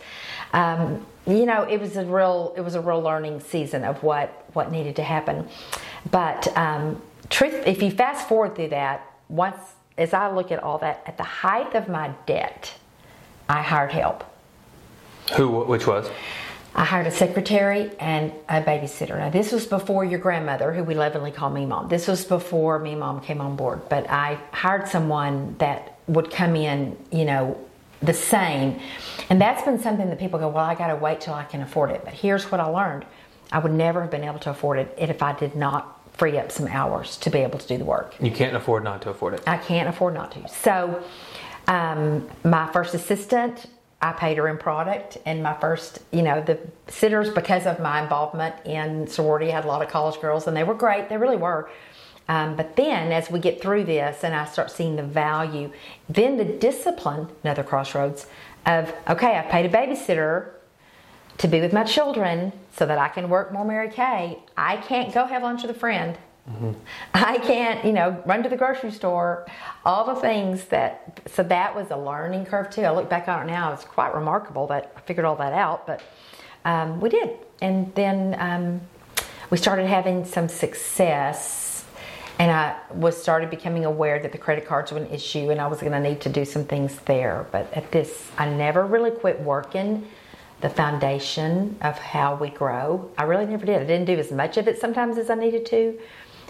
Um, 0.54 1.06
you 1.28 1.46
know, 1.46 1.64
it 1.64 1.80
was 1.80 1.98
a 1.98 2.06
real 2.06 2.54
it 2.56 2.62
was 2.62 2.76
a 2.76 2.82
real 2.82 3.02
learning 3.02 3.42
season 3.42 3.84
of 3.84 4.02
what 4.02 4.46
what 4.54 4.72
needed 4.72 4.96
to 4.96 5.04
happen. 5.04 5.50
But 6.10 6.48
um, 6.58 7.02
truth, 7.30 7.68
if 7.68 7.84
you 7.84 7.92
fast 7.92 8.28
forward 8.28 8.56
through 8.56 8.70
that, 8.70 9.06
once 9.28 9.58
as 9.98 10.14
I 10.14 10.32
look 10.32 10.50
at 10.50 10.64
all 10.64 10.78
that, 10.78 11.04
at 11.06 11.18
the 11.18 11.24
height 11.24 11.76
of 11.76 11.90
my 11.90 12.14
debt, 12.26 12.74
I 13.50 13.62
hired 13.62 13.92
help. 13.92 14.24
Who? 15.36 15.66
Which 15.66 15.86
was? 15.86 16.10
I 16.76 16.86
hired 16.86 17.08
a 17.08 17.12
secretary 17.12 17.92
and 18.00 18.32
a 18.48 18.62
babysitter. 18.62 19.18
Now, 19.18 19.30
this 19.30 19.52
was 19.52 19.66
before 19.66 20.06
your 20.06 20.20
grandmother, 20.20 20.72
who 20.72 20.84
we 20.84 20.94
lovingly 20.94 21.32
call 21.32 21.50
me 21.50 21.66
mom. 21.66 21.90
This 21.90 22.08
was 22.08 22.24
before 22.26 22.80
me 22.80 22.96
mom 22.96 23.22
came 23.22 23.42
on 23.42 23.56
board. 23.56 23.90
But 23.90 24.10
I 24.10 24.40
hired 24.52 24.88
someone 24.88 25.56
that 25.58 25.98
would 26.08 26.32
come 26.32 26.56
in, 26.56 26.98
you 27.12 27.26
know, 27.26 27.60
the 28.02 28.14
same. 28.14 28.80
And 29.30 29.42
that's 29.42 29.64
been 29.64 29.80
something 29.80 30.10
that 30.10 30.20
people 30.20 30.40
go, 30.40 30.48
well, 30.48 30.64
I 30.64 30.76
got 30.76 30.88
to 30.88 30.96
wait 30.96 31.22
till 31.22 31.34
I 31.34 31.44
can 31.44 31.62
afford 31.62 31.92
it. 31.92 32.02
But 32.06 32.14
here's 32.14 32.52
what 32.52 32.62
I 32.62 32.66
learned 32.66 33.06
I 33.52 33.60
would 33.60 33.74
never 33.74 34.02
have 34.02 34.12
been 34.12 34.24
able 34.24 34.40
to 34.40 34.52
afford 34.52 34.78
it 34.78 34.94
if 34.98 35.24
I 35.24 35.34
did 35.34 35.56
not 35.56 36.00
free 36.18 36.38
up 36.38 36.52
some 36.52 36.68
hours 36.68 37.18
to 37.18 37.30
be 37.30 37.40
able 37.40 37.58
to 37.58 37.68
do 37.68 37.78
the 37.78 37.86
work. 37.86 38.14
You 38.20 38.30
can't 38.30 38.56
afford 38.56 38.84
not 38.84 39.02
to 39.04 39.10
afford 39.10 39.34
it. 39.34 39.42
I 39.48 39.58
can't 39.58 39.90
afford 39.90 40.14
not 40.14 40.32
to. 40.34 40.48
So, 40.50 41.04
um, 41.68 42.28
my 42.44 42.72
first 42.72 42.94
assistant, 42.94 43.66
I 44.02 44.14
paid 44.14 44.38
her 44.38 44.48
in 44.48 44.58
product, 44.58 45.18
and 45.26 45.44
my 45.44 45.54
first, 45.54 46.00
you 46.12 46.22
know, 46.22 46.42
the 46.42 46.58
sitters 46.88 47.30
because 47.30 47.66
of 47.66 47.80
my 47.80 48.02
involvement 48.02 48.56
in 48.66 49.08
sorority 49.08 49.48
I 49.48 49.56
had 49.56 49.66
a 49.66 49.68
lot 49.68 49.82
of 49.82 49.90
college 49.90 50.22
girls, 50.22 50.48
and 50.48 50.56
they 50.56 50.64
were 50.64 50.74
great. 50.74 51.10
They 51.10 51.18
really 51.18 51.36
were. 51.36 51.70
Um, 52.30 52.56
but 52.56 52.76
then, 52.76 53.12
as 53.12 53.30
we 53.30 53.40
get 53.40 53.62
through 53.62 53.86
this, 53.86 54.24
and 54.24 54.34
I 54.34 54.46
start 54.46 54.72
seeing 54.72 54.96
the 54.96 55.04
value, 55.04 55.72
then 56.08 56.38
the 56.38 56.46
discipline, 56.46 57.28
another 57.44 57.64
crossroads, 57.64 58.28
of 58.66 58.94
okay, 59.10 59.36
I've 59.36 59.50
paid 59.50 59.66
a 59.66 59.70
babysitter 59.70 60.52
to 61.40 61.48
be 61.48 61.60
with 61.60 61.74
my 61.74 61.84
children 61.84 62.54
so 62.72 62.86
that 62.86 63.00
I 63.00 63.10
can 63.10 63.30
work 63.30 63.52
more 63.52 63.66
Mary 63.66 63.90
Kay. 63.90 64.40
I 64.56 64.78
can't 64.78 65.14
go 65.14 65.26
have 65.26 65.42
lunch 65.44 65.64
with 65.64 65.72
a 65.72 65.80
friend. 65.80 66.18
Mm-hmm. 66.50 66.72
I 67.14 67.38
can't, 67.38 67.86
you 67.86 67.94
know, 67.94 68.22
run 68.26 68.42
to 68.42 68.50
the 68.50 68.58
grocery 68.58 68.92
store, 68.92 69.46
all 69.86 70.04
the 70.04 70.20
things 70.20 70.66
that, 70.66 71.22
so 71.28 71.44
that 71.44 71.76
was 71.76 71.92
a 71.92 71.98
learning 71.98 72.46
curve 72.46 72.72
too. 72.72 72.82
I 72.82 72.92
look 72.92 73.10
back 73.10 73.28
on 73.28 73.48
it 73.48 73.52
now, 73.52 73.72
it's 73.72 73.84
quite 73.84 74.16
remarkable 74.16 74.66
that 74.68 74.94
I 74.96 75.00
figured 75.02 75.26
all 75.26 75.36
that 75.36 75.54
out, 75.54 75.86
but 75.86 76.02
um, 76.66 77.00
we 77.00 77.10
did. 77.10 77.38
And 77.62 77.94
then 77.94 78.36
um, 78.40 78.82
we 79.52 79.58
started 79.58 79.86
having 79.86 80.26
some 80.26 80.48
success, 80.48 81.86
and 82.40 82.52
I 82.52 82.78
was 82.94 83.22
started 83.22 83.50
becoming 83.50 83.86
aware 83.86 84.20
that 84.20 84.32
the 84.32 84.38
credit 84.38 84.66
cards 84.66 84.92
were 84.92 84.98
an 84.98 85.10
issue 85.12 85.52
and 85.52 85.60
I 85.60 85.68
was 85.68 85.82
going 85.82 85.92
to 85.92 86.00
need 86.00 86.22
to 86.22 86.30
do 86.30 86.46
some 86.46 86.64
things 86.64 86.98
there. 87.00 87.46
But 87.52 87.72
at 87.74 87.92
this, 87.92 88.32
I 88.38 88.50
never 88.50 88.86
really 88.86 89.12
quit 89.12 89.40
working 89.42 90.08
the 90.62 90.70
foundation 90.70 91.78
of 91.82 91.98
how 91.98 92.36
we 92.36 92.50
grow. 92.50 93.10
I 93.18 93.24
really 93.24 93.46
never 93.46 93.66
did. 93.66 93.82
I 93.82 93.86
didn't 93.86 94.06
do 94.06 94.18
as 94.18 94.32
much 94.32 94.58
of 94.58 94.68
it 94.68 94.80
sometimes 94.80 95.18
as 95.18 95.30
I 95.30 95.36
needed 95.36 95.66
to. 95.68 96.00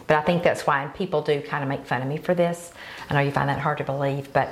But 0.10 0.18
I 0.18 0.22
think 0.22 0.42
that's 0.42 0.66
why, 0.66 0.82
and 0.82 0.94
people 0.94 1.22
do 1.22 1.40
kind 1.40 1.64
of 1.64 1.70
make 1.70 1.86
fun 1.86 2.02
of 2.02 2.08
me 2.08 2.18
for 2.18 2.34
this. 2.34 2.74
I 3.10 3.14
know 3.14 3.20
you 3.20 3.32
find 3.32 3.48
that 3.48 3.60
hard 3.60 3.78
to 3.78 3.84
believe, 3.84 4.34
but 4.34 4.50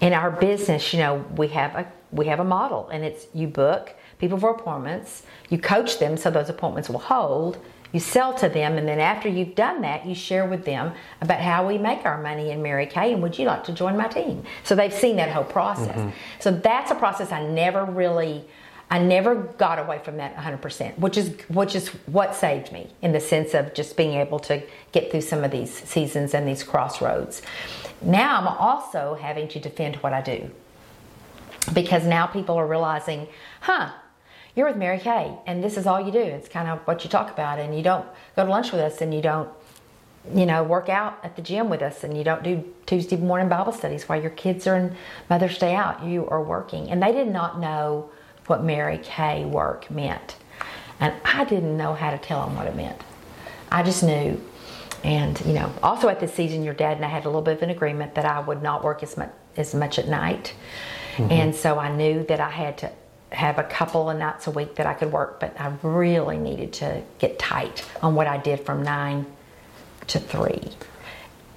in 0.00 0.12
our 0.12 0.32
business, 0.32 0.92
you 0.92 0.98
know, 0.98 1.24
we 1.36 1.46
have 1.48 1.74
a 1.76 1.86
we 2.10 2.26
have 2.26 2.40
a 2.40 2.44
model, 2.44 2.88
and 2.88 3.04
it's 3.04 3.26
you 3.32 3.46
book 3.46 3.94
people 4.18 4.36
for 4.38 4.50
appointments, 4.50 5.22
you 5.48 5.58
coach 5.58 5.98
them 5.98 6.16
so 6.16 6.30
those 6.30 6.48
appointments 6.48 6.88
will 6.88 6.98
hold, 6.98 7.58
you 7.92 8.00
sell 8.00 8.34
to 8.34 8.48
them, 8.48 8.78
and 8.78 8.88
then 8.88 8.98
after 8.98 9.28
you've 9.28 9.54
done 9.54 9.82
that, 9.82 10.04
you 10.06 10.14
share 10.14 10.44
with 10.46 10.64
them 10.64 10.92
about 11.20 11.40
how 11.40 11.66
we 11.66 11.78
make 11.78 12.04
our 12.04 12.20
money 12.20 12.50
in 12.50 12.60
Mary 12.60 12.86
Kay, 12.86 13.12
and 13.12 13.22
would 13.22 13.38
you 13.38 13.46
like 13.46 13.62
to 13.64 13.72
join 13.72 13.96
my 13.96 14.08
team? 14.08 14.42
So 14.64 14.74
they've 14.74 14.92
seen 14.92 15.16
that 15.16 15.30
whole 15.30 15.44
process. 15.44 15.96
Mm-hmm. 15.96 16.10
So 16.40 16.50
that's 16.50 16.90
a 16.90 16.96
process 16.96 17.30
I 17.30 17.46
never 17.46 17.84
really 17.84 18.44
I 18.88 19.00
never 19.00 19.34
got 19.34 19.78
away 19.78 20.00
from 20.04 20.18
that 20.18 20.36
100%, 20.36 20.98
which 20.98 21.16
is 21.16 21.34
which 21.48 21.74
is 21.74 21.88
what 22.06 22.34
saved 22.34 22.70
me 22.70 22.88
in 23.02 23.12
the 23.12 23.20
sense 23.20 23.52
of 23.52 23.74
just 23.74 23.96
being 23.96 24.14
able 24.14 24.38
to 24.40 24.62
get 24.92 25.10
through 25.10 25.22
some 25.22 25.42
of 25.42 25.50
these 25.50 25.72
seasons 25.72 26.34
and 26.34 26.46
these 26.46 26.62
crossroads. 26.62 27.42
Now 28.00 28.38
I'm 28.38 28.46
also 28.46 29.18
having 29.20 29.48
to 29.48 29.58
defend 29.58 29.96
what 29.96 30.12
I 30.12 30.20
do. 30.20 30.50
Because 31.72 32.04
now 32.04 32.26
people 32.26 32.56
are 32.56 32.66
realizing, 32.66 33.26
"Huh, 33.62 33.90
you're 34.54 34.68
with 34.68 34.76
Mary 34.76 35.00
Kay 35.00 35.36
and 35.46 35.64
this 35.64 35.76
is 35.76 35.86
all 35.86 36.00
you 36.00 36.12
do. 36.12 36.20
It's 36.20 36.48
kind 36.48 36.68
of 36.68 36.78
what 36.86 37.02
you 37.02 37.10
talk 37.10 37.30
about 37.30 37.58
and 37.58 37.76
you 37.76 37.82
don't 37.82 38.06
go 38.36 38.44
to 38.44 38.50
lunch 38.50 38.70
with 38.70 38.80
us 38.80 39.00
and 39.00 39.12
you 39.12 39.20
don't 39.20 39.48
you 40.34 40.46
know, 40.46 40.62
work 40.64 40.88
out 40.88 41.18
at 41.22 41.36
the 41.36 41.42
gym 41.42 41.68
with 41.68 41.82
us 41.82 42.02
and 42.02 42.16
you 42.16 42.24
don't 42.24 42.42
do 42.42 42.64
Tuesday 42.84 43.16
morning 43.16 43.48
Bible 43.48 43.72
studies 43.72 44.08
while 44.08 44.20
your 44.20 44.30
kids 44.30 44.66
are 44.66 44.76
in 44.76 44.96
Mother's 45.30 45.58
Day 45.58 45.74
out. 45.74 46.02
You 46.02 46.26
are 46.28 46.42
working. 46.42 46.90
And 46.90 47.02
they 47.02 47.12
did 47.12 47.28
not 47.28 47.60
know 47.60 48.10
what 48.48 48.64
Mary 48.64 48.98
Kay 49.02 49.44
work 49.44 49.90
meant. 49.90 50.36
And 51.00 51.14
I 51.24 51.44
didn't 51.44 51.76
know 51.76 51.94
how 51.94 52.10
to 52.10 52.18
tell 52.18 52.46
them 52.46 52.56
what 52.56 52.66
it 52.66 52.74
meant. 52.74 53.00
I 53.70 53.82
just 53.82 54.02
knew. 54.02 54.40
And, 55.04 55.40
you 55.44 55.52
know, 55.52 55.72
also 55.82 56.08
at 56.08 56.20
this 56.20 56.32
season, 56.32 56.64
your 56.64 56.74
dad 56.74 56.96
and 56.96 57.04
I 57.04 57.08
had 57.08 57.24
a 57.24 57.28
little 57.28 57.42
bit 57.42 57.58
of 57.58 57.62
an 57.62 57.70
agreement 57.70 58.14
that 58.14 58.24
I 58.24 58.40
would 58.40 58.62
not 58.62 58.82
work 58.82 59.02
as 59.02 59.16
much, 59.16 59.30
as 59.56 59.74
much 59.74 59.98
at 59.98 60.08
night. 60.08 60.54
Mm-hmm. 61.16 61.30
And 61.30 61.54
so 61.54 61.78
I 61.78 61.94
knew 61.94 62.24
that 62.24 62.40
I 62.40 62.50
had 62.50 62.78
to 62.78 62.90
have 63.30 63.58
a 63.58 63.64
couple 63.64 64.08
of 64.08 64.18
nights 64.18 64.46
a 64.46 64.50
week 64.50 64.76
that 64.76 64.86
I 64.86 64.94
could 64.94 65.12
work, 65.12 65.38
but 65.38 65.60
I 65.60 65.72
really 65.82 66.38
needed 66.38 66.72
to 66.74 67.02
get 67.18 67.38
tight 67.38 67.84
on 68.02 68.14
what 68.14 68.26
I 68.26 68.38
did 68.38 68.60
from 68.60 68.82
nine 68.82 69.26
to 70.06 70.18
three. 70.18 70.72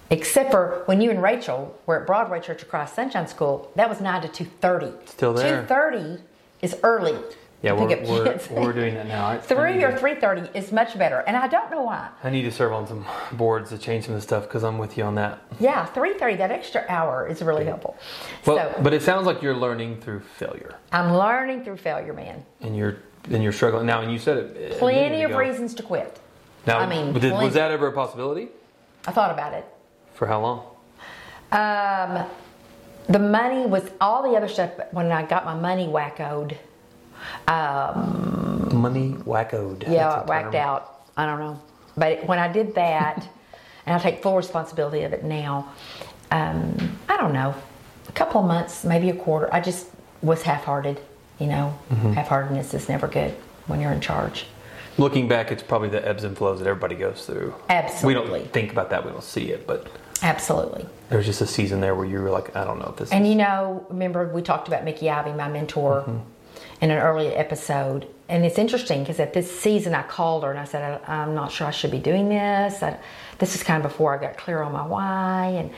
Except 0.10 0.52
for 0.52 0.82
when 0.86 1.02
you 1.02 1.12
and 1.12 1.22
Rachel 1.22 1.80
were 1.86 2.02
at 2.02 2.08
Broadway 2.08 2.42
Church 2.42 2.64
of 2.64 2.70
Christ 2.70 2.96
Sunshine 2.96 3.28
School, 3.28 3.72
that 3.76 3.88
was 3.88 4.02
nine 4.02 4.22
to 4.24 4.28
two 4.28 4.46
thirty. 4.46 4.92
Still 5.06 5.34
there. 5.34 5.62
Two 5.62 5.68
thirty 5.68 6.18
is 6.62 6.76
early. 6.84 7.18
Yeah, 7.62 7.74
we're, 7.74 7.88
we're, 7.88 8.40
we're, 8.52 8.72
doing 8.72 8.94
that 8.94 9.08
now. 9.08 9.38
Three 9.38 9.84
or 9.84 9.98
three 9.98 10.16
thirty 10.16 10.48
is 10.58 10.72
much 10.72 10.98
better, 10.98 11.26
and 11.28 11.36
I 11.36 11.50
don't 11.50 11.70
know 11.70 11.84
why. 11.84 12.08
I 12.24 12.30
need 12.30 12.44
to 12.44 12.52
serve 12.54 12.72
on 12.72 12.88
some 12.88 13.06
boards 13.34 13.70
to 13.72 13.78
change 13.78 14.06
some 14.06 14.14
of 14.14 14.22
the 14.22 14.26
stuff 14.26 14.44
because 14.44 14.64
I'm 14.64 14.78
with 14.78 14.98
you 14.98 15.04
on 15.04 15.16
that. 15.16 15.42
Yeah, 15.60 15.86
three 15.86 16.14
thirty. 16.14 16.38
That 16.38 16.52
extra 16.52 16.86
hour 16.88 17.28
is 17.28 17.42
really 17.42 17.66
helpful. 17.66 17.98
Well, 18.46 18.74
so, 18.74 18.82
but 18.82 18.94
it 18.94 19.02
sounds 19.02 19.26
like 19.26 19.42
you're 19.42 19.58
learning 19.58 20.00
through 20.00 20.22
failure. 20.22 20.76
I'm 20.94 21.14
learning 21.14 21.66
through 21.66 21.78
failure, 21.78 22.14
man. 22.14 22.46
And 22.62 22.78
you're 22.78 23.00
and 23.30 23.44
you're 23.44 23.52
struggling 23.52 23.86
now. 23.86 24.02
And 24.02 24.12
you 24.12 24.20
said 24.20 24.38
it. 24.38 24.80
Plenty 24.80 25.24
of 25.24 25.36
reasons 25.36 25.74
to 25.76 25.84
quit. 25.84 26.18
Now, 26.66 26.80
I 26.80 26.88
mean, 26.88 27.12
did, 27.12 27.34
was 27.34 27.56
that 27.56 27.72
ever 27.72 27.88
a 27.88 27.92
possibility? 27.92 28.50
I 29.06 29.12
thought 29.12 29.32
about 29.32 29.54
it. 29.54 29.66
For 30.14 30.28
how 30.28 30.40
long? 30.40 30.60
Um, 31.52 32.26
the 33.10 33.20
money 33.20 33.66
was 33.66 33.84
all 34.00 34.24
the 34.30 34.38
other 34.38 34.48
stuff. 34.48 34.72
When 34.92 35.12
I 35.12 35.26
got 35.26 35.44
my 35.46 35.56
money 35.56 35.88
wackoed 35.88 36.58
um, 37.48 38.70
Money 38.72 39.14
wackoed. 39.26 39.90
Yeah, 39.90 40.24
whacked 40.26 40.56
out. 40.56 41.04
I 41.18 41.26
don't 41.26 41.40
know. 41.40 41.60
But 41.98 42.26
when 42.28 42.40
I 42.40 42.52
did 42.52 42.76
that, 42.76 43.28
and 43.86 43.96
I 43.96 44.00
take 44.00 44.22
full 44.22 44.38
responsibility 44.38 45.04
of 45.04 45.14
it 45.14 45.24
now, 45.24 45.72
um, 46.32 46.98
I 47.08 47.18
don't 47.18 47.34
know, 47.34 47.56
a 48.08 48.12
couple 48.12 48.42
of 48.42 48.48
months, 48.48 48.84
maybe 48.84 49.10
a 49.10 49.16
quarter, 49.16 49.54
I 49.54 49.60
just 49.60 49.88
was 50.22 50.44
half 50.44 50.64
hearted. 50.64 51.00
You 51.40 51.48
know, 51.48 51.80
mm-hmm. 51.90 52.12
half 52.14 52.28
heartedness 52.28 52.74
is 52.74 52.90
never 52.90 53.08
good 53.08 53.32
when 53.68 53.80
you're 53.80 53.94
in 53.94 54.02
charge. 54.02 54.46
Looking 54.98 55.30
back, 55.30 55.52
it's 55.54 55.64
probably 55.64 55.88
the 55.88 56.06
ebbs 56.06 56.26
and 56.26 56.38
flows 56.38 56.60
that 56.60 56.68
everybody 56.68 56.96
goes 56.96 57.26
through. 57.26 57.56
Absolutely. 57.70 58.32
We 58.32 58.40
don't 58.40 58.52
think 58.52 58.72
about 58.74 58.90
that, 58.90 59.06
we 59.06 59.12
don't 59.12 59.24
see 59.24 59.52
it, 59.52 59.66
but. 59.66 59.88
Absolutely. 60.22 60.86
There 61.10 61.18
was 61.18 61.26
just 61.26 61.42
a 61.42 61.48
season 61.48 61.82
there 61.82 61.96
where 61.96 62.06
you 62.06 62.22
were 62.22 62.30
like, 62.30 62.56
I 62.56 62.64
don't 62.64 62.80
know 62.80 62.90
if 62.90 62.98
this. 62.98 63.12
And 63.12 63.26
is, 63.26 63.32
you 63.32 63.38
know, 63.38 63.86
remember 63.90 64.28
we 64.28 64.42
talked 64.42 64.68
about 64.68 64.84
Mickey 64.84 65.10
Ivy, 65.10 65.32
my 65.34 65.48
mentor, 65.48 66.02
mm-hmm. 66.02 66.20
in 66.82 66.92
an 66.92 66.98
earlier 67.00 67.32
episode. 67.38 68.08
And 68.28 68.46
it's 68.46 68.60
interesting 68.60 69.00
because 69.00 69.20
at 69.20 69.34
this 69.34 69.60
season 69.60 69.96
I 69.96 70.04
called 70.04 70.44
her 70.44 70.52
and 70.52 70.60
I 70.60 70.66
said, 70.66 71.02
I, 71.08 71.22
I'm 71.22 71.34
not 71.34 71.52
sure 71.52 71.68
I 71.68 71.72
should 71.72 71.92
be 71.92 72.00
doing 72.00 72.30
this. 72.30 72.84
I, 72.84 73.00
this 73.40 73.56
is 73.56 73.64
kind 73.64 73.84
of 73.84 73.92
before 73.92 74.18
I 74.18 74.22
got 74.22 74.38
clear 74.38 74.62
on 74.62 74.72
my 74.72 74.86
why. 74.86 75.54
And, 75.56 75.72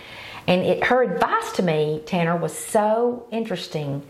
and 0.48 0.62
it, 0.62 0.84
her 0.86 1.04
advice 1.04 1.52
to 1.54 1.64
me, 1.64 2.02
Tanner, 2.06 2.36
was 2.36 2.58
so 2.58 3.28
interesting. 3.32 4.06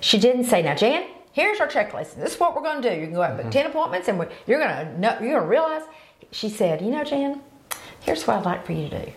She 0.00 0.18
didn't 0.18 0.44
say, 0.44 0.62
Now, 0.62 0.74
Jan, 0.74 1.06
here's 1.32 1.60
our 1.60 1.68
checklist. 1.68 2.16
This 2.16 2.34
is 2.34 2.40
what 2.40 2.54
we're 2.54 2.62
going 2.62 2.82
to 2.82 2.90
do. 2.90 3.00
You 3.00 3.06
can 3.06 3.14
go 3.14 3.22
out 3.22 3.30
and 3.30 3.38
book 3.38 3.46
mm-hmm. 3.46 3.62
10 3.62 3.66
appointments 3.66 4.08
and 4.08 4.18
you're 4.46 4.58
going 4.58 4.86
to 4.86 4.98
know, 4.98 5.16
you're 5.20 5.30
going 5.30 5.42
to 5.42 5.48
realize. 5.48 5.82
She 6.32 6.50
said, 6.50 6.82
You 6.82 6.90
know, 6.90 7.04
Jan, 7.04 7.40
here's 8.00 8.26
what 8.26 8.38
I'd 8.38 8.44
like 8.44 8.66
for 8.66 8.72
you 8.72 8.88
to 8.88 9.06
do. 9.06 9.12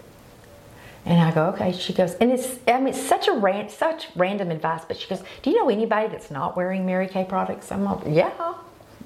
And 1.05 1.21
I 1.21 1.31
go, 1.31 1.45
okay. 1.47 1.71
She 1.71 1.93
goes, 1.93 2.15
and 2.15 2.31
it's, 2.31 2.59
I 2.67 2.79
mean, 2.79 2.89
it's 2.89 3.01
such 3.01 3.27
a 3.27 3.33
ran, 3.33 3.69
such 3.69 4.07
random 4.15 4.51
advice. 4.51 4.81
But 4.87 4.97
she 4.97 5.07
goes, 5.07 5.23
do 5.41 5.49
you 5.49 5.57
know 5.57 5.69
anybody 5.69 6.09
that's 6.09 6.29
not 6.29 6.55
wearing 6.55 6.85
Mary 6.85 7.07
Kay 7.07 7.25
products? 7.25 7.71
I'm 7.71 7.83
like, 7.83 7.99
yeah, 8.07 8.53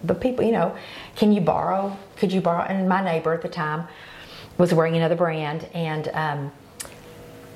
the 0.03 0.15
people, 0.15 0.43
you 0.43 0.51
know, 0.51 0.75
can 1.15 1.31
you 1.31 1.41
borrow? 1.41 1.97
Could 2.17 2.31
you 2.31 2.41
borrow? 2.41 2.63
And 2.63 2.89
my 2.89 3.03
neighbor 3.03 3.33
at 3.33 3.41
the 3.41 3.49
time 3.49 3.87
was 4.57 4.73
wearing 4.73 4.95
another 4.95 5.15
brand, 5.15 5.67
and 5.73 6.09
um, 6.13 6.51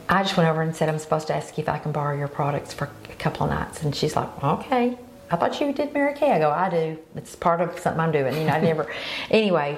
I 0.09 0.23
just 0.23 0.37
went 0.37 0.49
over 0.49 0.61
and 0.61 0.75
said, 0.75 0.89
I'm 0.89 0.99
supposed 0.99 1.27
to 1.27 1.35
ask 1.35 1.57
you 1.57 1.61
if 1.61 1.69
I 1.69 1.77
can 1.79 1.91
borrow 1.91 2.17
your 2.17 2.27
products 2.27 2.73
for 2.73 2.89
a 3.09 3.13
couple 3.15 3.43
of 3.43 3.51
nights. 3.51 3.83
And 3.83 3.95
she's 3.95 4.15
like, 4.15 4.43
okay. 4.43 4.97
I 5.29 5.35
thought 5.35 5.59
you 5.59 5.73
did 5.73 5.93
Mary 5.93 6.13
Kay. 6.13 6.31
I 6.31 6.39
go, 6.39 6.49
I 6.49 6.69
do. 6.69 6.97
It's 7.15 7.35
part 7.35 7.59
of 7.59 7.77
something 7.79 7.99
I'm 7.99 8.13
doing. 8.13 8.33
You 8.35 8.45
know, 8.45 8.53
I 8.53 8.61
never. 8.61 8.89
anyway, 9.29 9.77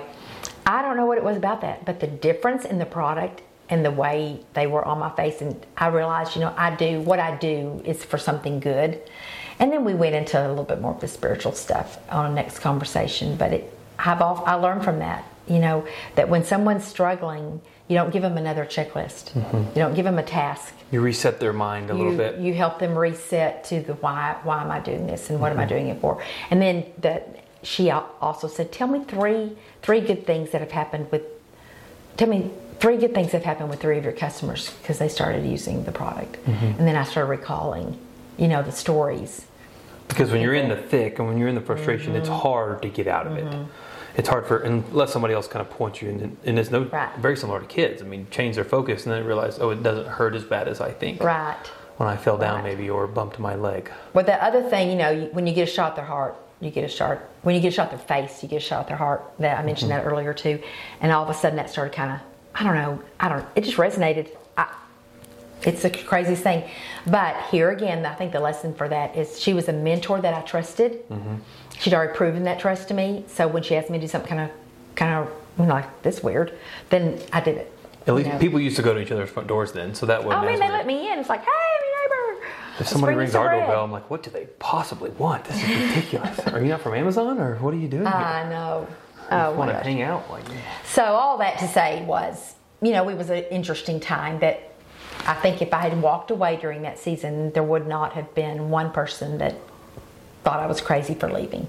I 0.65 0.83
don't 0.83 0.95
know 0.95 1.07
what 1.07 1.17
it 1.17 1.23
was 1.23 1.37
about 1.37 1.61
that, 1.61 1.85
but 1.85 1.99
the 1.99 2.07
difference 2.07 2.65
in 2.65 2.77
the 2.77 2.85
product 2.85 3.41
and 3.69 3.85
the 3.85 3.91
way 3.91 4.39
they 4.53 4.67
were 4.67 4.83
on 4.83 4.99
my 4.99 5.11
face, 5.11 5.41
and 5.41 5.65
I 5.77 5.87
realized, 5.87 6.35
you 6.35 6.41
know, 6.41 6.53
I 6.57 6.75
do 6.75 7.01
what 7.01 7.19
I 7.19 7.37
do 7.37 7.81
is 7.85 8.03
for 8.03 8.17
something 8.17 8.59
good. 8.59 9.01
And 9.59 9.71
then 9.71 9.83
we 9.83 9.93
went 9.93 10.15
into 10.15 10.39
a 10.39 10.47
little 10.47 10.63
bit 10.63 10.81
more 10.81 10.93
of 10.93 11.01
the 11.01 11.07
spiritual 11.07 11.51
stuff 11.51 11.97
on 12.09 12.29
the 12.29 12.35
next 12.41 12.59
conversation. 12.59 13.35
But 13.35 13.53
it, 13.53 13.73
I've 13.99 14.21
all, 14.21 14.43
I 14.45 14.55
learned 14.55 14.83
from 14.83 14.99
that, 14.99 15.25
you 15.47 15.59
know, 15.59 15.85
that 16.15 16.29
when 16.29 16.45
someone's 16.45 16.85
struggling, 16.85 17.61
you 17.89 17.95
don't 17.95 18.11
give 18.11 18.21
them 18.21 18.37
another 18.37 18.65
checklist. 18.65 19.33
Mm-hmm. 19.33 19.57
You 19.57 19.75
don't 19.75 19.95
give 19.95 20.05
them 20.05 20.17
a 20.17 20.23
task 20.23 20.73
you 20.91 21.01
reset 21.01 21.39
their 21.39 21.53
mind 21.53 21.89
a 21.89 21.93
little 21.93 22.15
bit. 22.15 22.39
you 22.39 22.53
help 22.53 22.79
them 22.79 22.97
reset 22.97 23.63
to 23.63 23.81
the 23.81 23.93
why 23.95 24.37
why 24.43 24.61
am 24.61 24.71
I 24.71 24.79
doing 24.79 25.07
this 25.07 25.29
and 25.29 25.39
what 25.39 25.51
am 25.51 25.59
I 25.59 25.63
mm-hmm. 25.63 25.69
doing 25.69 25.87
it 25.87 26.01
for 26.01 26.23
and 26.49 26.61
then 26.61 26.85
that 26.99 27.45
she 27.63 27.91
also 27.91 28.47
said 28.47 28.71
tell 28.71 28.87
me 28.87 29.03
three 29.03 29.55
three 29.81 30.01
good 30.01 30.25
things 30.25 30.51
that 30.51 30.61
have 30.61 30.71
happened 30.71 31.11
with 31.11 31.23
tell 32.17 32.27
me 32.27 32.51
three 32.79 32.97
good 32.97 33.13
things 33.13 33.31
have 33.31 33.43
happened 33.43 33.69
with 33.69 33.79
three 33.81 33.97
of 33.97 34.03
your 34.03 34.13
customers 34.13 34.71
because 34.81 34.99
they 34.99 35.09
started 35.09 35.45
using 35.45 35.83
the 35.83 35.91
product 35.91 36.33
mm-hmm. 36.45 36.65
and 36.65 36.87
then 36.87 36.95
I 36.95 37.03
started 37.03 37.29
recalling 37.29 37.97
you 38.37 38.47
know 38.47 38.61
the 38.63 38.71
stories 38.71 39.45
Because 40.07 40.31
when 40.31 40.41
you're 40.41 40.55
in 40.55 40.69
the 40.69 40.75
thick 40.77 41.19
and 41.19 41.27
when 41.27 41.37
you're 41.37 41.49
in 41.49 41.55
the 41.55 41.61
frustration, 41.61 42.15
it's 42.15 42.27
Mm-hmm. 42.29 42.39
hard 42.41 42.81
to 42.81 42.89
get 42.89 43.07
out 43.07 43.27
of 43.27 43.37
it. 43.37 43.45
Mm-hmm. 43.45 44.17
It's 44.17 44.27
hard 44.27 44.47
for 44.47 44.57
unless 44.57 45.13
somebody 45.13 45.33
else 45.35 45.47
kind 45.47 45.61
of 45.65 45.69
points 45.69 46.01
you 46.01 46.09
in, 46.09 46.35
and 46.45 46.57
it's 46.57 46.71
no 46.71 46.81
Right. 46.85 47.09
very 47.19 47.37
similar 47.37 47.59
to 47.59 47.65
kids. 47.67 48.01
I 48.01 48.05
mean, 48.05 48.25
change 48.31 48.55
their 48.55 48.65
focus 48.65 49.05
and 49.05 49.13
then 49.13 49.23
realize, 49.23 49.59
oh, 49.59 49.69
it 49.69 49.83
doesn't 49.83 50.07
hurt 50.07 50.33
as 50.33 50.43
bad 50.43 50.67
as 50.67 50.81
I 50.81 50.91
think. 50.91 51.21
right 51.23 51.63
When 51.97 52.09
I 52.09 52.17
fell 52.17 52.37
down, 52.37 52.55
Right. 52.55 52.69
maybe 52.75 52.89
or 52.89 53.05
bumped 53.07 53.37
my 53.39 53.55
leg. 53.55 53.91
Well, 54.13 54.25
the 54.25 54.43
other 54.43 54.63
thing, 54.63 54.89
you 54.89 54.97
know, 54.97 55.29
when 55.31 55.45
you 55.45 55.53
get 55.53 55.69
a 55.69 55.71
shot 55.71 55.91
at 55.91 55.95
their 55.97 56.05
heart, 56.15 56.35
you 56.59 56.71
get 56.71 56.83
a 56.83 56.87
shot. 56.87 57.19
When 57.43 57.53
you 57.55 57.61
get 57.61 57.69
a 57.73 57.75
shot 57.77 57.93
at 57.93 57.97
their 57.97 58.07
face, 58.17 58.41
you 58.41 58.49
get 58.49 58.57
a 58.63 58.67
shot 58.69 58.79
at 58.81 58.87
their 58.87 58.97
heart. 58.97 59.21
That 59.37 59.59
I 59.59 59.63
mentioned 59.63 59.91
mm-hmm. 59.91 60.03
that 60.05 60.11
earlier 60.11 60.33
too. 60.33 60.59
And 61.01 61.11
all 61.11 61.23
of 61.23 61.29
a 61.29 61.35
sudden, 61.35 61.57
that 61.57 61.69
started 61.69 61.93
kind 61.93 62.11
of, 62.13 62.19
I 62.55 62.63
don't 62.63 62.75
know, 62.75 63.01
I 63.19 63.29
don't. 63.29 63.45
It 63.55 63.63
just 63.63 63.77
resonated. 63.77 64.29
I, 64.57 64.73
it's 65.63 65.81
the 65.83 65.89
craziest 65.89 66.43
thing. 66.43 66.69
But 67.07 67.35
here 67.51 67.69
again, 67.71 68.05
I 68.05 68.13
think 68.15 68.31
the 68.31 68.39
lesson 68.39 68.73
for 68.73 68.87
that 68.89 69.15
is 69.15 69.39
she 69.39 69.53
was 69.53 69.67
a 69.69 69.73
mentor 69.73 70.19
that 70.21 70.33
I 70.33 70.41
trusted. 70.41 71.07
Mm-hmm. 71.09 71.35
She'd 71.79 71.93
already 71.93 72.13
proven 72.13 72.43
that 72.43 72.59
trust 72.59 72.87
to 72.89 72.93
me. 72.93 73.23
So 73.27 73.47
when 73.47 73.63
she 73.63 73.75
asked 73.75 73.89
me 73.89 73.97
to 73.97 74.01
do 74.01 74.07
something 74.07 74.29
kind 74.29 74.49
of, 74.49 74.95
kind 74.95 75.13
of, 75.15 75.33
you 75.57 75.65
know, 75.65 75.73
like 75.73 76.01
this 76.01 76.21
weird, 76.23 76.57
then 76.89 77.19
I 77.31 77.39
did 77.41 77.57
it. 77.57 77.71
At 78.07 78.15
least 78.15 78.29
know. 78.29 78.39
people 78.39 78.59
used 78.59 78.75
to 78.77 78.81
go 78.81 78.93
to 78.93 78.99
each 78.99 79.11
other's 79.11 79.29
front 79.29 79.47
doors 79.47 79.71
then, 79.71 79.93
so 79.93 80.05
that 80.05 80.21
Oh 80.21 80.27
wouldn't. 80.27 80.43
man, 80.45 80.53
as 80.53 80.59
they 80.59 80.65
weird. 80.65 80.77
let 80.77 80.87
me 80.87 81.11
in. 81.11 81.19
It's 81.19 81.29
like, 81.29 81.41
hey, 81.41 81.47
my 81.47 82.35
neighbor. 82.35 82.47
If 82.79 82.87
somebody 82.87 83.15
rings 83.15 83.35
our 83.35 83.51
doorbell, 83.51 83.83
I'm 83.83 83.91
like, 83.91 84.09
what 84.09 84.23
do 84.23 84.29
they 84.31 84.45
possibly 84.57 85.09
want? 85.11 85.43
This 85.45 85.61
is 85.61 85.69
ridiculous. 85.89 86.39
Are 86.47 86.61
you 86.61 86.69
not 86.69 86.81
from 86.81 86.93
Amazon 86.95 87.37
or 87.39 87.55
what 87.57 87.73
are 87.73 87.77
you 87.77 87.89
doing? 87.89 88.07
I 88.07 88.49
know. 88.49 88.87
Oh 89.31 89.49
just 89.49 89.57
want 89.57 89.71
to 89.71 89.77
hang 89.77 90.01
out 90.01 90.29
like 90.29 90.45
that. 90.45 90.85
So 90.85 91.03
all 91.03 91.37
that 91.39 91.59
to 91.59 91.67
say 91.67 92.03
was, 92.05 92.55
you 92.81 92.91
know, 92.91 93.09
it 93.09 93.17
was 93.17 93.29
an 93.29 93.43
interesting 93.45 93.99
time 93.99 94.39
that 94.39 94.71
I 95.25 95.33
think 95.33 95.61
if 95.61 95.73
I 95.73 95.81
had 95.81 96.01
walked 96.01 96.31
away 96.31 96.57
during 96.57 96.81
that 96.83 96.97
season, 96.97 97.51
there 97.51 97.63
would 97.63 97.87
not 97.87 98.13
have 98.13 98.33
been 98.35 98.69
one 98.69 98.91
person 98.91 99.37
that 99.39 99.55
thought 100.43 100.59
I 100.59 100.67
was 100.67 100.81
crazy 100.81 101.13
for 101.13 101.31
leaving. 101.31 101.67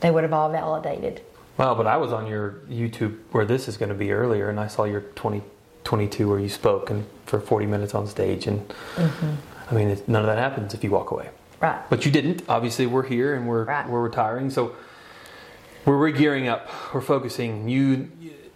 They 0.00 0.10
would 0.10 0.22
have 0.22 0.32
all 0.32 0.50
validated. 0.50 1.22
Well, 1.56 1.74
but 1.74 1.86
I 1.86 1.96
was 1.96 2.12
on 2.12 2.26
your 2.26 2.60
YouTube 2.68 3.18
where 3.30 3.44
this 3.44 3.68
is 3.68 3.76
going 3.76 3.88
to 3.88 3.94
be 3.94 4.12
earlier, 4.12 4.50
and 4.50 4.58
I 4.58 4.66
saw 4.66 4.84
your 4.84 5.00
2022 5.00 6.28
where 6.28 6.38
you 6.38 6.48
spoke 6.48 6.90
and 6.90 7.06
for 7.26 7.40
40 7.40 7.66
minutes 7.66 7.94
on 7.94 8.06
stage, 8.06 8.46
and 8.46 8.68
mm-hmm. 8.96 9.34
I 9.70 9.74
mean, 9.74 10.02
none 10.06 10.22
of 10.22 10.26
that 10.26 10.38
happens 10.38 10.74
if 10.74 10.84
you 10.84 10.90
walk 10.90 11.10
away. 11.10 11.30
Right. 11.60 11.80
But 11.88 12.04
you 12.04 12.10
didn't. 12.10 12.42
Obviously, 12.48 12.86
we're 12.86 13.06
here 13.06 13.34
and 13.34 13.48
we're 13.48 13.64
Right. 13.64 13.88
we're 13.88 14.02
retiring, 14.02 14.50
so 14.50 14.74
we're 15.84 15.96
re-gearing 15.96 16.48
up. 16.48 16.68
We're 16.92 17.00
focusing. 17.00 17.68
You 17.68 18.10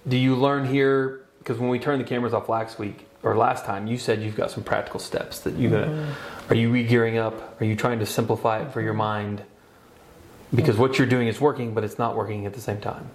do 0.06 0.16
you 0.16 0.35
learn 0.37 0.66
here 0.66 1.26
because 1.38 1.58
when 1.58 1.68
we 1.68 1.78
turned 1.78 2.00
the 2.00 2.06
cameras 2.06 2.32
off 2.32 2.49
last 2.49 2.78
week 2.78 3.06
or 3.23 3.37
last 3.37 3.64
time, 3.64 3.87
you 3.87 3.99
said 3.99 4.23
you've 4.23 4.37
got 4.37 4.50
some 4.50 4.64
practical 4.64 5.00
steps 5.00 5.40
that 5.40 5.54
you're 5.54 5.70
gonna. 5.70 5.87
Mm-hmm. 5.87 6.52
Are 6.52 6.54
you 6.54 6.70
re-gearing 6.70 7.18
up? 7.18 7.61
Are 7.61 7.64
you 7.64 7.76
trying 7.76 7.99
to 7.99 8.06
simplify 8.06 8.62
it 8.62 8.73
for 8.73 8.80
your 8.80 8.94
mind? 8.94 9.42
Because 10.54 10.78
what 10.78 10.97
you're 10.97 11.06
doing 11.06 11.28
is 11.28 11.40
working, 11.40 11.75
but 11.75 11.85
it's 11.85 11.99
not 11.99 12.16
working 12.16 12.47
at 12.47 12.54
the 12.54 12.61
same 12.61 12.80
time. 12.80 13.11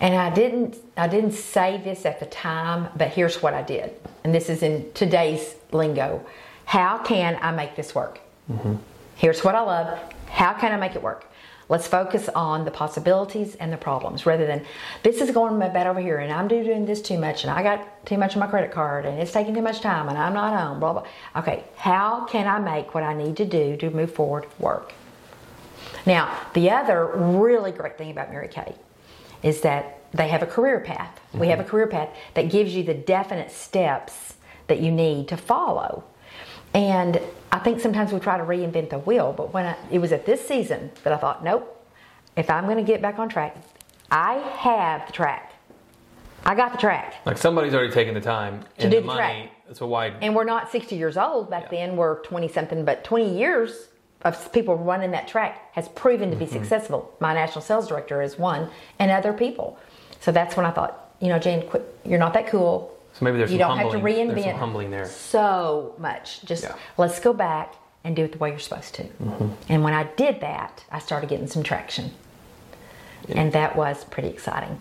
And 0.00 0.14
I 0.14 0.34
didn't 0.34 0.76
I 0.96 1.08
didn't 1.08 1.32
say 1.32 1.80
this 1.82 2.06
at 2.06 2.20
the 2.20 2.26
time, 2.26 2.88
but 2.96 3.08
here's 3.08 3.42
what 3.42 3.54
I 3.54 3.62
did. 3.62 3.92
And 4.24 4.34
this 4.34 4.48
is 4.48 4.62
in 4.62 4.90
today's 4.94 5.54
lingo. 5.72 6.24
How 6.64 6.98
can 6.98 7.38
I 7.40 7.52
make 7.52 7.76
this 7.76 7.94
work? 7.94 8.20
Mm-hmm. 8.50 8.76
Here's 9.16 9.44
what 9.44 9.54
I 9.54 9.60
love. 9.60 9.98
How 10.28 10.52
can 10.52 10.72
I 10.72 10.76
make 10.76 10.94
it 10.94 11.02
work? 11.02 11.24
Let's 11.68 11.88
focus 11.88 12.28
on 12.28 12.64
the 12.64 12.70
possibilities 12.70 13.56
and 13.56 13.72
the 13.72 13.76
problems 13.76 14.24
rather 14.24 14.46
than 14.46 14.64
this 15.02 15.20
is 15.20 15.32
going 15.32 15.58
bad 15.58 15.86
over 15.88 15.98
here 15.98 16.18
and 16.18 16.32
I'm 16.32 16.46
doing 16.46 16.86
this 16.86 17.02
too 17.02 17.18
much 17.18 17.42
and 17.42 17.50
I 17.50 17.62
got 17.62 18.06
too 18.06 18.16
much 18.16 18.34
on 18.34 18.40
my 18.40 18.46
credit 18.46 18.70
card 18.70 19.04
and 19.04 19.18
it's 19.20 19.32
taking 19.32 19.54
too 19.54 19.62
much 19.62 19.80
time 19.80 20.08
and 20.08 20.16
I'm 20.16 20.32
not 20.32 20.56
home, 20.58 20.78
blah, 20.78 20.92
blah. 20.92 21.06
Okay, 21.34 21.64
how 21.76 22.24
can 22.26 22.46
I 22.46 22.60
make 22.60 22.94
what 22.94 23.02
I 23.02 23.14
need 23.14 23.36
to 23.38 23.44
do 23.44 23.76
to 23.78 23.90
move 23.90 24.12
forward 24.12 24.46
work? 24.60 24.92
Now, 26.06 26.38
the 26.54 26.70
other 26.70 27.06
really 27.16 27.72
great 27.72 27.98
thing 27.98 28.12
about 28.12 28.30
Mary 28.30 28.48
Kay 28.48 28.76
is 29.42 29.62
that 29.62 30.04
they 30.12 30.28
have 30.28 30.42
a 30.42 30.46
career 30.46 30.80
path. 30.80 31.20
We 31.34 31.48
have 31.48 31.58
mm-hmm. 31.58 31.66
a 31.66 31.70
career 31.70 31.86
path 31.88 32.10
that 32.34 32.48
gives 32.50 32.74
you 32.74 32.84
the 32.84 32.94
definite 32.94 33.50
steps 33.50 34.34
that 34.68 34.80
you 34.80 34.92
need 34.92 35.28
to 35.28 35.36
follow. 35.36 36.04
And 36.76 37.22
I 37.50 37.58
think 37.58 37.80
sometimes 37.80 38.12
we 38.12 38.20
try 38.20 38.36
to 38.36 38.44
reinvent 38.44 38.90
the 38.90 38.98
wheel, 38.98 39.32
but 39.34 39.54
when 39.54 39.64
I, 39.64 39.76
it 39.90 39.98
was 39.98 40.12
at 40.12 40.26
this 40.26 40.46
season 40.46 40.90
that 41.04 41.12
I 41.12 41.16
thought, 41.16 41.42
nope, 41.42 41.72
if 42.36 42.50
I'm 42.50 42.66
going 42.66 42.76
to 42.76 42.82
get 42.82 43.00
back 43.00 43.18
on 43.18 43.30
track, 43.30 43.56
I 44.10 44.34
have 44.34 45.06
the 45.06 45.12
track. 45.14 45.54
I 46.44 46.54
got 46.54 46.72
the 46.72 46.78
track. 46.78 47.14
Like 47.24 47.38
somebody's 47.38 47.72
already 47.72 47.94
taken 47.94 48.12
the 48.12 48.20
time 48.20 48.60
To 48.60 48.82
and 48.82 48.90
do 48.90 48.98
the 48.98 49.00
the 49.00 49.06
money. 49.06 49.50
track. 49.64 49.76
So 49.76 49.86
why? 49.86 50.08
And 50.08 50.36
we're 50.36 50.44
not 50.44 50.70
60 50.70 50.96
years 50.96 51.16
old. 51.16 51.48
Back 51.48 51.70
then, 51.70 51.96
we're 51.96 52.20
20 52.20 52.46
something, 52.48 52.84
but 52.84 53.04
20 53.04 53.36
years 53.36 53.88
of 54.22 54.52
people 54.52 54.76
running 54.76 55.12
that 55.12 55.26
track 55.26 55.74
has 55.74 55.88
proven 55.88 56.30
to 56.30 56.36
be 56.36 56.44
mm-hmm. 56.44 56.56
successful. 56.56 57.16
My 57.20 57.32
national 57.32 57.62
sales 57.62 57.88
director 57.88 58.20
is 58.20 58.38
one, 58.38 58.68
and 58.98 59.10
other 59.10 59.32
people. 59.32 59.78
So 60.20 60.30
that's 60.30 60.58
when 60.58 60.66
I 60.66 60.72
thought, 60.72 61.14
you 61.20 61.28
know, 61.28 61.38
Jane, 61.38 61.66
quit. 61.66 61.98
You're 62.04 62.18
not 62.18 62.34
that 62.34 62.48
cool. 62.48 62.95
So 63.18 63.24
maybe 63.24 63.38
there's 63.38 63.50
you 63.52 63.58
some 63.58 63.78
don't 63.78 63.78
have 63.78 63.92
to 63.92 63.98
reinvent 64.06 64.34
there's 64.44 64.56
humbling 64.58 64.90
there. 64.90 65.06
so 65.06 65.94
much. 65.98 66.42
Just 66.44 66.64
Yeah. 66.64 66.74
let's 66.98 67.18
go 67.18 67.32
back 67.32 67.74
and 68.04 68.14
do 68.14 68.24
it 68.24 68.32
the 68.32 68.38
way 68.38 68.50
you're 68.50 68.58
supposed 68.58 68.94
to. 68.96 69.04
Mm-hmm. 69.04 69.48
And 69.70 69.82
when 69.82 69.94
I 69.94 70.04
did 70.04 70.40
that, 70.40 70.84
I 70.92 70.98
started 70.98 71.28
getting 71.30 71.46
some 71.46 71.62
traction, 71.62 72.10
and 73.28 73.52
that 73.52 73.74
was 73.74 74.04
pretty 74.04 74.28
exciting. 74.28 74.80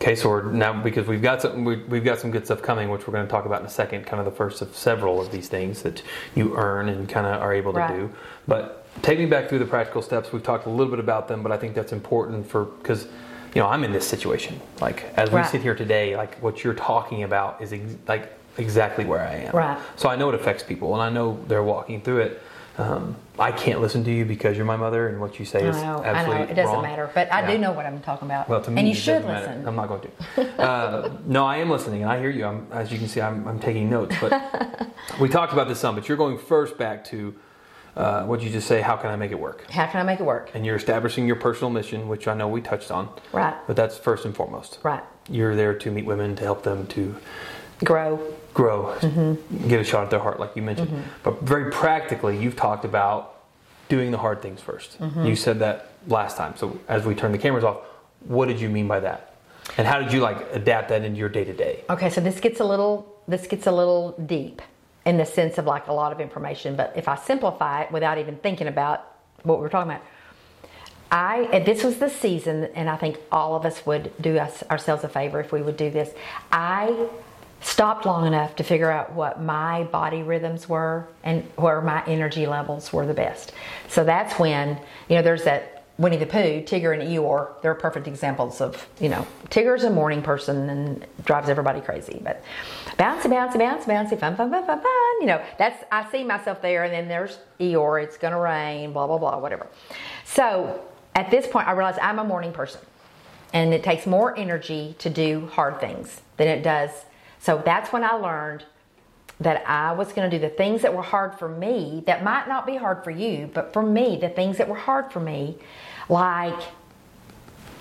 Okay, 0.00 0.14
so 0.16 0.28
we're 0.28 0.42
now 0.52 0.80
because 0.82 1.06
we've 1.06 1.22
got 1.22 1.42
some 1.42 1.64
we, 1.64 1.76
we've 1.84 2.04
got 2.04 2.18
some 2.20 2.30
good 2.30 2.44
stuff 2.44 2.62
coming, 2.62 2.88
which 2.90 3.06
we're 3.06 3.12
going 3.14 3.26
to 3.26 3.30
talk 3.30 3.46
about 3.46 3.60
in 3.60 3.66
a 3.66 3.70
second. 3.70 4.04
Kind 4.06 4.20
of 4.20 4.26
the 4.26 4.32
first 4.36 4.62
of 4.62 4.76
several 4.76 5.20
of 5.20 5.32
these 5.32 5.48
things 5.48 5.82
that 5.82 6.02
you 6.34 6.56
earn 6.56 6.88
and 6.88 7.08
kind 7.08 7.26
of 7.26 7.40
are 7.42 7.52
able 7.54 7.72
to 7.72 7.78
Right. 7.80 7.96
do. 7.96 8.10
But 8.46 8.86
take 9.02 9.18
me 9.18 9.26
back 9.26 9.48
through 9.48 9.60
the 9.60 9.66
practical 9.66 10.02
steps. 10.02 10.32
We've 10.32 10.42
talked 10.42 10.66
a 10.66 10.70
little 10.70 10.90
bit 10.90 10.98
about 11.00 11.26
them, 11.28 11.42
but 11.42 11.50
I 11.52 11.56
think 11.56 11.74
that's 11.74 11.92
important 11.92 12.46
for 12.48 12.64
because 12.64 13.06
you 13.54 13.60
know 13.62 13.68
I'm 13.68 13.84
in 13.84 13.92
this 13.92 14.06
situation. 14.06 14.60
Like 14.80 15.04
as 15.16 15.30
we 15.30 15.42
sit 15.44 15.62
here 15.62 15.74
today, 15.74 16.16
like 16.16 16.36
what 16.42 16.64
you're 16.64 16.74
talking 16.74 17.22
about 17.22 17.60
is 17.62 17.72
ex- 17.72 17.96
like 18.08 18.32
exactly 18.58 19.04
where 19.04 19.20
I 19.20 19.34
am. 19.46 19.56
Right. 19.56 19.78
So 19.96 20.08
I 20.08 20.16
know 20.16 20.28
it 20.28 20.34
affects 20.34 20.62
people, 20.62 20.92
and 20.94 21.02
I 21.02 21.10
know 21.10 21.38
they're 21.48 21.62
walking 21.62 22.00
through 22.02 22.20
it. 22.20 22.42
um, 22.78 23.14
I 23.38 23.52
can't 23.52 23.80
listen 23.80 24.02
to 24.04 24.10
you 24.12 24.24
because 24.24 24.56
you're 24.56 24.66
my 24.66 24.76
mother 24.76 25.08
and 25.08 25.20
what 25.20 25.38
you 25.38 25.44
say 25.44 25.64
is 25.64 25.76
know, 25.76 26.02
I 26.04 26.26
know. 26.26 26.32
It 26.42 26.54
doesn't 26.54 26.64
wrong. 26.72 26.82
matter, 26.82 27.08
but 27.14 27.32
I 27.32 27.40
Yeah. 27.42 27.52
do 27.52 27.58
know 27.58 27.72
what 27.72 27.86
I'm 27.86 28.00
talking 28.00 28.26
about. 28.26 28.48
Well, 28.48 28.62
to 28.62 28.70
me, 28.70 28.80
and 28.80 28.88
you 28.88 28.94
should 28.94 29.22
doesn't 29.22 29.28
matter. 29.30 29.46
listen. 29.46 29.68
I'm 29.68 29.76
not 29.76 29.88
going 29.88 30.00
to. 30.02 30.10
Uh, 30.64 31.10
no, 31.26 31.44
I 31.46 31.56
am 31.58 31.70
listening, 31.70 32.02
and 32.02 32.10
I 32.10 32.18
hear 32.18 32.30
you. 32.30 32.44
I'm, 32.44 32.66
as 32.72 32.90
you 32.92 32.98
can 32.98 33.06
see, 33.08 33.20
I'm, 33.20 33.46
I'm 33.46 33.58
taking 33.60 33.88
notes. 33.90 34.14
But 34.20 34.32
we 35.20 35.28
talked 35.28 35.52
about 35.52 35.68
this 35.68 35.78
some. 35.80 35.94
But 35.94 36.08
you're 36.08 36.16
going 36.16 36.38
first 36.38 36.76
back 36.78 37.04
to 37.06 37.34
uh, 37.96 38.24
what 38.24 38.42
you 38.42 38.50
just 38.50 38.66
say. 38.66 38.80
How 38.80 38.96
can 38.96 39.10
I 39.10 39.16
make 39.16 39.30
it 39.30 39.38
work? 39.38 39.70
How 39.70 39.86
can 39.86 40.00
I 40.00 40.02
make 40.04 40.20
it 40.20 40.24
work? 40.24 40.50
And 40.54 40.64
you're 40.66 40.76
establishing 40.76 41.26
your 41.26 41.36
personal 41.36 41.70
mission, 41.70 42.08
which 42.08 42.26
I 42.28 42.34
know 42.34 42.48
we 42.48 42.60
touched 42.60 42.90
on. 42.90 43.08
Right. 43.32 43.54
But 43.66 43.76
that's 43.76 43.96
first 43.98 44.24
and 44.24 44.34
foremost. 44.34 44.78
Right. 44.82 45.02
You're 45.28 45.54
there 45.56 45.74
to 45.74 45.90
meet 45.90 46.04
women 46.04 46.36
to 46.36 46.42
help 46.42 46.62
them 46.64 46.86
to 46.88 47.16
Grow. 47.84 48.20
grow, 48.54 48.94
Mm-hmm. 49.00 49.68
get 49.68 49.80
a 49.80 49.84
shot 49.84 50.04
at 50.04 50.10
their 50.10 50.20
heart, 50.20 50.38
like 50.40 50.54
you 50.56 50.62
mentioned. 50.62 51.04
But 51.22 51.42
very 51.42 51.70
practically, 51.72 52.36
you've 52.38 52.56
talked 52.56 52.84
about 52.84 53.34
doing 53.88 54.10
the 54.10 54.18
hard 54.18 54.40
things 54.42 54.60
1st 54.60 54.96
Mm-hmm. 54.98 55.24
You 55.26 55.36
said 55.36 55.58
that 55.58 55.90
last 56.06 56.36
time. 56.36 56.54
So 56.56 56.78
as 56.88 57.04
we 57.04 57.14
turn 57.14 57.32
the 57.32 57.38
cameras 57.38 57.64
off, 57.64 57.78
what 58.20 58.46
did 58.48 58.60
you 58.60 58.68
mean 58.68 58.86
by 58.88 59.00
that? 59.00 59.34
And 59.76 59.86
how 59.86 59.98
did 60.00 60.12
you 60.12 60.20
like 60.20 60.38
adapt 60.52 60.88
that 60.90 61.02
into 61.04 61.18
your 61.18 61.28
day 61.28 61.44
to 61.44 61.52
day? 61.52 61.84
Okay, 61.90 62.10
so 62.10 62.20
this 62.20 62.38
gets 62.40 62.60
a 62.60 62.64
little 62.64 63.12
this 63.26 63.46
gets 63.46 63.66
a 63.66 63.72
little 63.72 64.12
deep 64.26 64.60
in 65.06 65.16
the 65.16 65.26
sense 65.26 65.58
of 65.58 65.66
like 65.66 65.86
a 65.88 65.92
lot 65.92 66.12
of 66.12 66.20
information, 66.20 66.76
but 66.76 66.92
if 66.96 67.08
I 67.08 67.16
simplify 67.16 67.82
it 67.82 67.92
without 67.92 68.18
even 68.18 68.36
thinking 68.36 68.66
about 68.66 69.04
what 69.42 69.60
we're 69.60 69.68
talking 69.68 69.92
about, 69.92 70.02
I 71.10 71.60
this 71.60 71.84
was 71.84 71.98
the 71.98 72.10
season, 72.10 72.64
and 72.74 72.88
I 72.88 72.96
think 72.96 73.18
all 73.30 73.54
of 73.54 73.64
us 73.64 73.84
would 73.86 74.12
do 74.20 74.38
us 74.38 74.62
ourselves 74.70 75.04
a 75.04 75.08
favor 75.08 75.40
if 75.40 75.52
we 75.52 75.62
would 75.62 75.76
do 75.76 75.90
this. 75.90 76.10
I 76.50 77.08
stopped 77.60 78.04
long 78.04 78.26
enough 78.26 78.56
to 78.56 78.64
figure 78.64 78.90
out 78.90 79.12
what 79.12 79.40
my 79.40 79.84
body 79.84 80.22
rhythms 80.22 80.68
were 80.68 81.06
and 81.22 81.44
where 81.56 81.80
my 81.80 82.04
energy 82.06 82.46
levels 82.46 82.92
were 82.92 83.06
the 83.06 83.14
best. 83.14 83.52
So 83.88 84.04
that's 84.04 84.38
when 84.38 84.78
you 85.08 85.16
know 85.16 85.22
there's 85.22 85.44
that 85.44 85.73
Winnie 85.96 86.16
the 86.16 86.26
Pooh, 86.26 86.62
Tigger, 86.62 86.92
and 86.92 87.02
Eeyore. 87.02 87.60
They're 87.62 87.74
perfect 87.74 88.08
examples 88.08 88.60
of 88.60 88.88
you 89.00 89.08
know 89.08 89.26
Tigger's 89.48 89.84
a 89.84 89.90
morning 89.90 90.22
person 90.22 90.68
and 90.68 91.06
drives 91.24 91.48
everybody 91.48 91.80
crazy, 91.80 92.20
but 92.22 92.42
bouncy, 92.98 93.26
bouncy, 93.26 93.56
bouncy, 93.56 93.84
bouncy, 93.84 94.18
fun, 94.18 94.36
fun, 94.36 94.50
fun, 94.50 94.66
fun, 94.66 94.80
fun. 94.80 95.20
You 95.20 95.26
know 95.26 95.44
that's 95.58 95.84
I 95.92 96.10
see 96.10 96.24
myself 96.24 96.60
there, 96.60 96.84
and 96.84 96.92
then 96.92 97.08
there's 97.08 97.38
Eeyore. 97.60 98.02
It's 98.02 98.16
gonna 98.16 98.40
rain, 98.40 98.92
blah 98.92 99.06
blah 99.06 99.18
blah, 99.18 99.38
whatever. 99.38 99.66
So 100.24 100.84
at 101.14 101.30
this 101.30 101.46
point, 101.46 101.68
I 101.68 101.72
realized 101.72 101.98
I'm 102.00 102.18
a 102.18 102.24
morning 102.24 102.52
person 102.52 102.80
and 103.54 103.72
it 103.72 103.84
takes 103.84 104.04
more 104.04 104.36
energy 104.36 104.96
to 104.98 105.08
do 105.08 105.46
hard 105.46 105.80
things 105.80 106.20
than 106.36 106.48
it 106.48 106.62
does. 106.62 106.90
So 107.38 107.62
that's 107.64 107.92
when 107.92 108.02
I 108.02 108.14
learned 108.14 108.64
that 109.40 109.64
I 109.66 109.92
was 109.92 110.12
going 110.12 110.30
to 110.30 110.38
do 110.38 110.40
the 110.40 110.54
things 110.54 110.82
that 110.82 110.94
were 110.94 111.02
hard 111.02 111.38
for 111.38 111.48
me 111.48 112.02
that 112.06 112.22
might 112.22 112.48
not 112.48 112.66
be 112.66 112.76
hard 112.76 113.02
for 113.02 113.10
you, 113.10 113.50
but 113.52 113.72
for 113.72 113.82
me, 113.82 114.16
the 114.16 114.28
things 114.28 114.58
that 114.58 114.68
were 114.68 114.76
hard 114.76 115.12
for 115.12 115.20
me, 115.20 115.56
like 116.08 116.60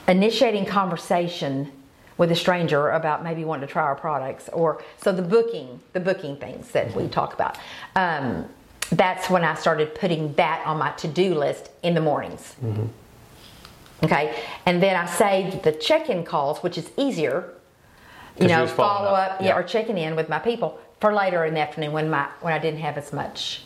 initiating 0.07 0.65
conversation 0.65 1.72
with 2.17 2.31
a 2.31 2.36
stranger 2.36 2.89
about 2.89 3.24
maybe 3.24 3.45
wanting 3.45 3.67
to 3.67 3.72
try 3.72 3.83
our 3.83 3.95
products 3.95 4.50
or 4.53 4.83
so 4.98 5.12
the 5.12 5.22
booking 5.22 5.79
the 5.93 6.00
booking 6.00 6.36
things 6.38 6.69
that 6.72 6.93
we 6.95 7.07
talk 7.07 7.33
about 7.33 7.57
um, 7.95 8.45
that's 8.91 9.29
when 9.29 9.43
i 9.43 9.55
started 9.55 9.95
putting 9.95 10.31
that 10.33 10.62
on 10.67 10.77
my 10.77 10.91
to-do 10.91 11.33
list 11.33 11.72
in 11.81 11.95
the 11.95 12.01
mornings 12.01 12.55
Okay, 14.03 14.36
and 14.65 14.83
then 14.83 14.95
I 14.95 15.05
saved 15.05 15.63
the 15.63 15.72
check-in 15.72 16.25
calls, 16.25 16.60
which 16.62 16.77
is 16.77 16.91
easier. 16.98 17.53
you 18.38 18.48
know, 18.48 18.57
you're 18.57 18.65
just 18.65 18.75
following 18.75 19.05
follow 19.05 19.15
up, 19.15 19.31
up, 19.33 19.41
yeah, 19.41 19.48
yeah. 19.48 19.55
or 19.55 19.63
checking 19.63 19.98
in 19.98 20.15
with 20.15 20.27
my 20.27 20.39
people 20.39 20.77
for 21.03 21.13
later 21.13 21.43
in 21.43 21.53
the 21.53 21.60
afternoon 21.60 21.91
when 21.91 22.10
my 22.10 22.29
when 22.39 22.53
I 22.53 22.60
didn't 22.60 22.79
have 22.79 22.98
as 22.98 23.12
much 23.12 23.63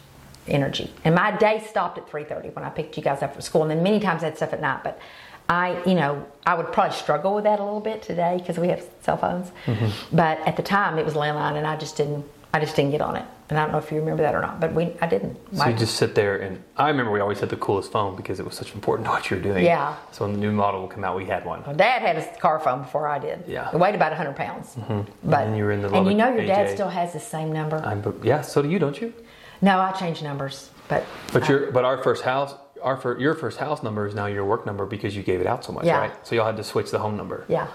energy. 0.48 0.92
And 1.04 1.14
my 1.14 1.30
day 1.38 1.64
stopped 1.70 2.00
at 2.00 2.10
three 2.10 2.24
thirty 2.24 2.50
when 2.50 2.66
I 2.66 2.70
picked 2.70 2.98
you 2.98 3.04
guys 3.04 3.22
up 3.22 3.34
from 3.34 3.42
school, 3.42 3.62
and 3.62 3.70
then 3.70 3.84
many 3.84 4.00
times 4.00 4.24
I 4.24 4.30
had 4.30 4.38
stuff 4.38 4.54
at 4.54 4.60
night. 4.60 4.84
But 4.84 5.00
I, 5.48 5.80
you 5.86 5.94
know, 5.94 6.26
I 6.48 6.56
would 6.56 6.74
probably 6.74 6.96
struggle 6.96 7.36
with 7.36 7.44
that 7.44 7.60
a 7.60 7.64
little 7.64 7.80
bit 7.80 8.02
today 8.02 8.38
because 8.40 8.58
we 8.58 8.70
have 8.70 8.84
cell 9.04 9.18
phones. 9.18 9.52
Mm-hmm. 9.68 10.16
But 10.16 10.40
at 10.48 10.58
the 10.58 10.64
time, 10.64 10.98
it 10.98 11.06
was 11.06 11.14
landline, 11.14 11.58
and 11.58 11.68
I 11.68 11.76
just 11.78 11.96
didn't. 11.96 12.26
I 12.56 12.60
just 12.60 12.76
didn't 12.76 12.90
get 12.90 13.02
on 13.02 13.16
it. 13.18 13.26
And 13.50 13.58
I 13.58 13.64
don't 13.64 13.72
know 13.72 13.78
if 13.78 13.92
you 13.92 14.00
remember 14.00 14.24
that 14.24 14.36
or 14.36 14.42
not, 14.42 14.60
but 14.60 14.74
we, 14.74 14.94
I 15.02 15.08
didn't. 15.08 15.38
So 15.54 15.60
My- 15.60 15.70
you 15.70 15.78
just 15.78 15.96
sit 15.96 16.16
there 16.16 16.38
and 16.38 16.62
I 16.76 16.90
remember 16.90 17.12
we 17.12 17.22
always 17.22 17.40
had 17.40 17.50
the 17.50 17.56
coolest 17.56 17.92
phone 17.94 18.16
because 18.18 18.42
it 18.42 18.46
was 18.46 18.56
such 18.56 18.74
important 18.76 19.06
to 19.06 19.12
what 19.12 19.30
you 19.32 19.38
were 19.38 19.44
doing. 19.44 19.64
Yeah. 19.64 19.96
So 20.12 20.26
when 20.26 20.34
the 20.34 20.40
new 20.40 20.52
model 20.52 20.82
would 20.82 20.92
come 20.92 21.06
out, 21.06 21.16
we 21.16 21.26
had 21.26 21.46
one. 21.46 21.64
My 21.66 21.72
dad 21.72 22.02
had 22.02 22.18
a 22.18 22.40
car 22.40 22.60
phone 22.60 22.82
before 22.82 23.08
I 23.08 23.20
did. 23.20 23.46
Yeah. 23.48 23.70
It 23.72 23.78
weighed 23.78 23.96
about 23.96 24.12
100 24.12 24.36
pounds. 24.36 24.76
Mm-hmm. 24.76 25.30
But, 25.30 25.42
And 25.44 25.52
then 25.54 25.58
you 25.58 25.64
were 25.64 25.72
in 25.72 25.82
the 25.82 25.94
And 25.94 26.08
you 26.08 26.14
know 26.14 26.28
your 26.34 26.46
dad 26.46 26.70
still 26.74 26.90
has 26.90 27.14
the 27.14 27.22
same 27.22 27.54
number. 27.54 27.78
I'm, 27.78 28.04
yeah, 28.22 28.42
so 28.42 28.62
do 28.62 28.70
you, 28.70 28.80
don't 28.80 29.00
you? 29.00 29.14
no, 29.62 29.80
I 29.80 29.92
changed 29.94 30.24
numbers. 30.24 30.70
But, 30.90 31.06
But 31.34 31.48
your 31.50 31.72
but 31.72 31.84
our 31.86 31.98
first 32.04 32.24
house, 32.24 32.54
our 32.82 32.96
fir- 32.98 33.18
your 33.18 33.34
first 33.34 33.58
house 33.60 33.82
number 33.82 34.06
is 34.08 34.14
now 34.14 34.26
your 34.28 34.46
work 34.46 34.66
number 34.66 34.86
because 34.86 35.16
you 35.16 35.24
gave 35.24 35.40
it 35.42 35.48
out 35.48 35.64
so 35.66 35.72
much, 35.74 35.86
Yeah. 35.86 35.98
right? 36.00 36.28
So 36.28 36.36
y'all 36.36 36.46
had 36.46 36.58
to 36.58 36.64
switch 36.64 36.92
the 36.92 37.00
home 37.00 37.16
number. 37.18 37.46
yeah. 37.48 37.68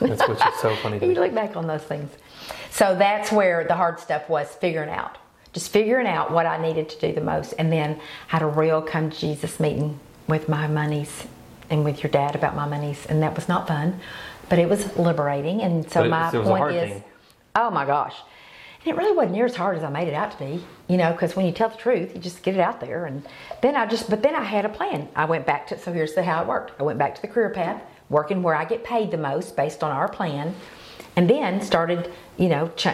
That's 0.00 0.26
which 0.28 0.38
is 0.38 0.54
so 0.60 0.74
funny 0.76 0.98
to 0.98 1.06
You 1.06 1.12
me. 1.14 1.18
look 1.20 1.34
back 1.34 1.56
on 1.56 1.66
those 1.68 1.82
things. 1.82 2.10
So 2.70 2.94
that's 2.94 3.30
where 3.32 3.64
the 3.64 3.74
hard 3.74 4.00
stuff 4.00 4.28
was 4.28 4.48
figuring 4.48 4.90
out. 4.90 5.18
Just 5.52 5.70
figuring 5.70 6.06
out 6.06 6.32
what 6.32 6.46
I 6.46 6.60
needed 6.60 6.88
to 6.90 6.98
do 7.00 7.12
the 7.12 7.20
most. 7.20 7.54
And 7.58 7.72
then 7.72 8.00
had 8.26 8.42
a 8.42 8.46
real 8.46 8.82
come 8.82 9.10
to 9.10 9.18
Jesus 9.18 9.60
meeting 9.60 10.00
with 10.26 10.48
my 10.48 10.66
monies 10.66 11.26
and 11.70 11.84
with 11.84 12.02
your 12.02 12.10
dad 12.10 12.34
about 12.34 12.56
my 12.56 12.66
monies. 12.66 13.06
And 13.06 13.22
that 13.22 13.34
was 13.36 13.48
not 13.48 13.68
fun, 13.68 14.00
but 14.48 14.58
it 14.58 14.68
was 14.68 14.96
liberating. 14.96 15.62
And 15.62 15.88
so 15.90 16.02
But 16.02 16.10
my 16.10 16.28
it 16.32 16.38
was 16.38 16.48
point 16.48 16.74
is 16.74 16.92
thing. 16.94 17.04
oh 17.54 17.70
my 17.70 17.84
gosh. 17.84 18.16
And 18.84 18.92
it 18.92 18.98
really 18.98 19.16
wasn't 19.16 19.32
near 19.32 19.46
as 19.46 19.56
hard 19.56 19.78
as 19.78 19.84
I 19.84 19.88
made 19.88 20.08
it 20.08 20.14
out 20.14 20.32
to 20.32 20.38
be, 20.38 20.62
you 20.88 20.98
know, 20.98 21.12
because 21.12 21.34
when 21.36 21.46
you 21.46 21.52
tell 21.52 21.70
the 21.70 21.76
truth, 21.78 22.14
you 22.14 22.20
just 22.20 22.42
get 22.42 22.54
it 22.54 22.60
out 22.60 22.80
there. 22.80 23.06
And 23.06 23.26
then 23.62 23.76
I 23.76 23.86
just, 23.86 24.10
but 24.10 24.22
then 24.22 24.34
I 24.34 24.42
had 24.42 24.66
a 24.66 24.68
plan. 24.68 25.08
I 25.16 25.24
went 25.24 25.46
back 25.46 25.68
to, 25.68 25.78
so 25.78 25.90
here's 25.92 26.14
the, 26.14 26.22
how 26.22 26.42
it 26.42 26.48
worked. 26.48 26.78
I 26.78 26.82
went 26.82 26.98
back 26.98 27.14
to 27.14 27.22
the 27.22 27.28
career 27.28 27.48
path, 27.48 27.80
working 28.10 28.42
where 28.42 28.54
I 28.54 28.66
get 28.66 28.84
paid 28.84 29.10
the 29.10 29.16
most 29.16 29.56
based 29.56 29.82
on 29.82 29.90
our 29.90 30.06
plan, 30.08 30.54
and 31.16 31.28
then 31.28 31.60
started, 31.60 32.10
you 32.36 32.48
know, 32.48 32.68
ch- 32.76 32.88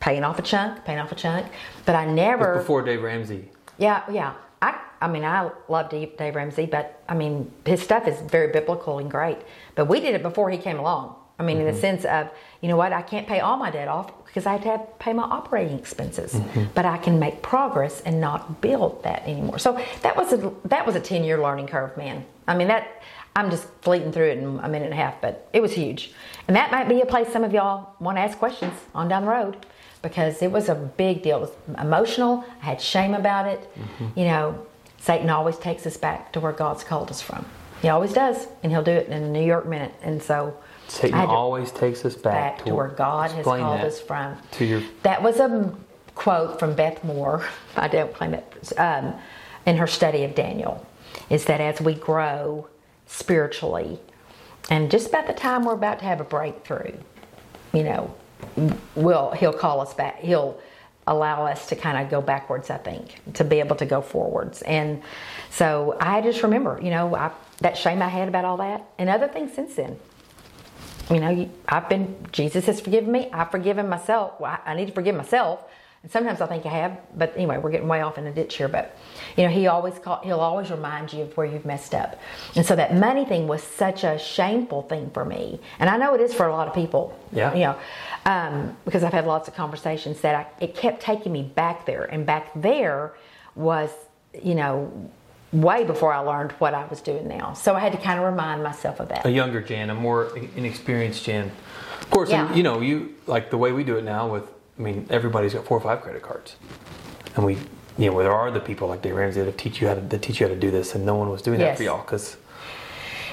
paying 0.00 0.24
off 0.24 0.38
a 0.38 0.42
chunk, 0.42 0.84
paying 0.84 0.98
off 0.98 1.12
a 1.12 1.14
chunk. 1.14 1.46
But 1.84 1.94
I 1.94 2.06
never, 2.06 2.58
Before 2.58 2.82
Dave 2.82 3.02
Ramsey. 3.02 3.50
yeah, 3.78 4.02
yeah. 4.10 4.34
I, 4.62 4.80
I 5.00 5.08
mean, 5.08 5.24
I 5.24 5.50
love 5.68 5.90
Dave, 5.90 6.16
Dave 6.16 6.34
Ramsey, 6.34 6.66
but 6.66 7.02
I 7.08 7.14
mean, 7.14 7.50
his 7.66 7.82
stuff 7.82 8.08
is 8.08 8.20
very 8.22 8.50
biblical 8.52 8.98
and 8.98 9.10
great. 9.10 9.38
But 9.74 9.86
we 9.86 10.00
did 10.00 10.14
it 10.14 10.22
before 10.22 10.50
he 10.50 10.58
came 10.58 10.78
along. 10.78 11.16
I 11.38 11.42
mean, 11.42 11.58
in 11.58 11.64
the 11.64 11.72
mm-hmm. 11.72 11.80
sense 11.80 12.04
of, 12.04 12.30
you 12.60 12.68
know 12.68 12.76
what, 12.76 12.92
I 12.92 13.02
can't 13.02 13.26
pay 13.26 13.40
all 13.40 13.56
my 13.56 13.70
debt 13.70 13.88
off 13.88 14.24
because 14.24 14.46
I 14.46 14.52
have 14.52 14.62
to 14.62 14.68
have, 14.68 14.98
pay 14.98 15.12
my 15.12 15.24
operating 15.24 15.78
expenses. 15.78 16.34
Mm-hmm. 16.34 16.64
But 16.74 16.86
I 16.86 16.96
can 16.96 17.18
make 17.18 17.42
progress 17.42 18.00
and 18.02 18.20
not 18.20 18.60
build 18.60 19.02
that 19.02 19.24
anymore. 19.24 19.58
So 19.58 19.80
that 20.02 20.16
was 20.16 20.32
a 20.32 20.52
that 20.66 20.86
was 20.86 20.94
a 20.94 21.00
ten 21.00 21.24
year 21.24 21.42
learning 21.42 21.66
curve, 21.66 21.96
man. 21.96 22.24
I 22.46 22.56
mean, 22.56 22.68
that 22.68 23.02
I'm 23.36 23.50
just 23.50 23.66
fleeting 23.82 24.12
through 24.12 24.28
it 24.30 24.38
in 24.38 24.44
a 24.60 24.68
minute 24.68 24.84
and 24.84 24.92
a 24.92 24.96
half, 24.96 25.20
but 25.20 25.48
it 25.52 25.60
was 25.60 25.72
huge. 25.72 26.12
And 26.46 26.56
that 26.56 26.70
might 26.70 26.88
be 26.88 27.00
a 27.00 27.06
place 27.06 27.28
some 27.32 27.42
of 27.44 27.52
y'all 27.52 27.94
want 28.00 28.16
to 28.16 28.20
ask 28.22 28.38
questions 28.38 28.74
on 28.94 29.08
down 29.08 29.24
the 29.24 29.30
road 29.30 29.66
because 30.02 30.40
it 30.42 30.52
was 30.52 30.68
a 30.68 30.74
big 30.74 31.22
deal. 31.22 31.38
It 31.38 31.40
was 31.40 31.52
emotional. 31.80 32.44
I 32.62 32.66
had 32.66 32.80
shame 32.80 33.14
about 33.14 33.46
it. 33.46 33.68
You 34.14 34.24
know, 34.26 34.66
Satan 34.98 35.30
always 35.30 35.58
takes 35.58 35.86
us 35.86 35.96
back 35.96 36.32
to 36.34 36.40
where 36.40 36.52
God's 36.52 36.84
called 36.84 37.10
us 37.10 37.20
from. 37.20 37.44
He 37.82 37.88
always 37.88 38.12
does, 38.12 38.46
and 38.62 38.70
he'll 38.72 38.82
do 38.84 38.92
it 38.92 39.08
in 39.08 39.22
a 39.22 39.28
New 39.28 39.44
York 39.44 39.66
minute. 39.66 39.92
And 40.02 40.22
so, 40.22 40.56
Satan 40.88 41.14
I 41.14 41.20
had 41.22 41.26
to- 41.26 41.32
always 41.32 41.70
takes 41.72 42.04
us 42.04 42.14
back, 42.14 42.58
back 42.58 42.66
to 42.66 42.74
where 42.74 42.88
God 42.88 43.30
has 43.32 43.44
called 43.44 43.60
that 43.80 43.84
us 43.84 44.00
from. 44.00 44.36
To 44.52 44.64
your 44.64 44.82
That 45.02 45.22
was 45.22 45.40
a 45.40 45.74
quote 46.14 46.58
from 46.58 46.74
Beth 46.74 47.02
Moore. 47.04 47.44
I 47.76 47.88
don't 47.88 48.14
claim 48.14 48.34
it. 48.34 48.72
Um, 48.78 49.14
in 49.66 49.76
her 49.78 49.86
study 49.86 50.24
of 50.24 50.34
Daniel, 50.34 50.86
is 51.30 51.46
that 51.46 51.60
as 51.60 51.80
we 51.80 51.94
grow 51.94 52.68
spiritually, 53.14 53.98
and 54.70 54.90
just 54.90 55.08
about 55.08 55.26
the 55.26 55.32
time 55.32 55.64
we're 55.64 55.74
about 55.74 55.98
to 56.00 56.04
have 56.04 56.20
a 56.20 56.24
breakthrough, 56.24 56.96
you 57.72 57.84
know, 57.84 58.14
will 58.94 59.30
he'll 59.32 59.52
call 59.52 59.80
us 59.80 59.94
back. 59.94 60.20
He'll 60.20 60.60
allow 61.06 61.46
us 61.46 61.68
to 61.68 61.76
kind 61.76 61.98
of 61.98 62.10
go 62.10 62.22
backwards. 62.22 62.70
I 62.70 62.78
think 62.78 63.20
to 63.34 63.44
be 63.44 63.60
able 63.60 63.76
to 63.76 63.86
go 63.86 64.00
forwards. 64.00 64.62
And 64.62 65.02
so 65.50 65.96
I 66.00 66.22
just 66.22 66.42
remember, 66.42 66.80
you 66.82 66.90
know, 66.90 67.14
I, 67.14 67.30
that 67.60 67.76
shame 67.76 68.00
I 68.00 68.08
had 68.08 68.28
about 68.28 68.44
all 68.44 68.56
that, 68.58 68.84
and 68.98 69.08
other 69.08 69.28
things 69.28 69.52
since 69.54 69.74
then 69.74 69.98
you 71.10 71.20
know, 71.20 71.50
I've 71.68 71.88
been, 71.88 72.16
Jesus 72.32 72.66
has 72.66 72.80
forgiven 72.80 73.12
me. 73.12 73.28
I've 73.32 73.50
forgiven 73.50 73.88
myself. 73.88 74.40
Well, 74.40 74.58
I 74.64 74.74
need 74.74 74.86
to 74.86 74.92
forgive 74.92 75.14
myself. 75.14 75.62
And 76.02 76.10
sometimes 76.10 76.40
I 76.40 76.46
think 76.46 76.66
I 76.66 76.70
have, 76.70 76.98
but 77.16 77.34
anyway, 77.34 77.58
we're 77.58 77.70
getting 77.70 77.88
way 77.88 78.02
off 78.02 78.18
in 78.18 78.26
a 78.26 78.32
ditch 78.32 78.56
here. 78.56 78.68
But, 78.68 78.96
you 79.36 79.44
know, 79.44 79.50
he 79.50 79.66
always 79.66 79.98
call, 79.98 80.20
he'll 80.22 80.40
always 80.40 80.70
remind 80.70 81.12
you 81.12 81.22
of 81.22 81.36
where 81.36 81.46
you've 81.46 81.64
messed 81.64 81.94
up. 81.94 82.20
And 82.54 82.64
so 82.64 82.76
that 82.76 82.94
money 82.94 83.24
thing 83.24 83.46
was 83.48 83.62
such 83.62 84.04
a 84.04 84.18
shameful 84.18 84.82
thing 84.82 85.10
for 85.10 85.24
me. 85.24 85.60
And 85.78 85.90
I 85.90 85.96
know 85.96 86.14
it 86.14 86.20
is 86.20 86.32
for 86.34 86.46
a 86.46 86.52
lot 86.52 86.68
of 86.68 86.74
people. 86.74 87.18
Yeah. 87.32 87.52
You 87.54 87.60
know, 87.60 87.76
um, 88.26 88.76
because 88.84 89.02
I've 89.04 89.12
had 89.12 89.26
lots 89.26 89.48
of 89.48 89.54
conversations 89.54 90.20
that 90.20 90.34
I, 90.34 90.64
it 90.64 90.74
kept 90.74 91.02
taking 91.02 91.32
me 91.32 91.42
back 91.42 91.86
there. 91.86 92.04
And 92.04 92.24
back 92.24 92.50
there 92.54 93.14
was, 93.54 93.90
you 94.42 94.54
know, 94.54 95.10
way 95.52 95.84
before 95.84 96.12
I 96.12 96.18
learned 96.18 96.52
what 96.52 96.74
I 96.74 96.84
was 96.86 97.00
doing 97.00 97.28
now. 97.28 97.52
So 97.52 97.74
I 97.76 97.80
had 97.80 97.92
to 97.92 97.98
kind 97.98 98.18
of 98.18 98.24
remind 98.26 98.62
myself 98.62 98.98
of 99.00 99.08
that. 99.10 99.24
a 99.24 99.30
younger 99.30 99.60
Jan, 99.60 99.90
a 99.90 99.94
more 99.94 100.36
inexperienced 100.56 101.24
Jan. 101.24 101.52
Of 102.00 102.10
course, 102.10 102.30
Yeah. 102.30 102.52
you 102.54 102.62
know, 102.62 102.80
you 102.80 103.14
like 103.26 103.50
the 103.50 103.58
way 103.58 103.72
we 103.72 103.84
do 103.84 103.96
it 103.96 104.04
now 104.04 104.26
with. 104.28 104.44
I 104.76 104.82
mean, 104.82 105.06
everybody's 105.10 105.54
got 105.54 105.64
four 105.64 105.78
or 105.78 105.80
five 105.80 106.00
credit 106.00 106.22
cards. 106.22 106.56
and 107.36 107.44
we, 107.44 107.56
you 107.98 108.06
know, 108.06 108.12
where 108.12 108.24
there 108.24 108.32
are 108.32 108.50
the 108.50 108.60
people 108.60 108.88
like 108.88 109.02
Dave 109.02 109.14
Ramsey 109.14 109.42
that 109.42 109.58
teach 109.58 109.80
you 109.80 109.88
how 109.88 109.94
to 109.94 110.00
that 110.00 110.22
teach 110.22 110.40
you 110.40 110.46
how 110.48 110.52
to 110.52 110.58
do 110.58 110.70
this, 110.70 110.94
and 110.94 111.04
no 111.06 111.14
one 111.14 111.30
was 111.30 111.42
doing 111.42 111.58
that 111.58 111.66
Yes. 111.66 111.76
for 111.78 111.82
y'all 111.84 112.02
because 112.02 112.36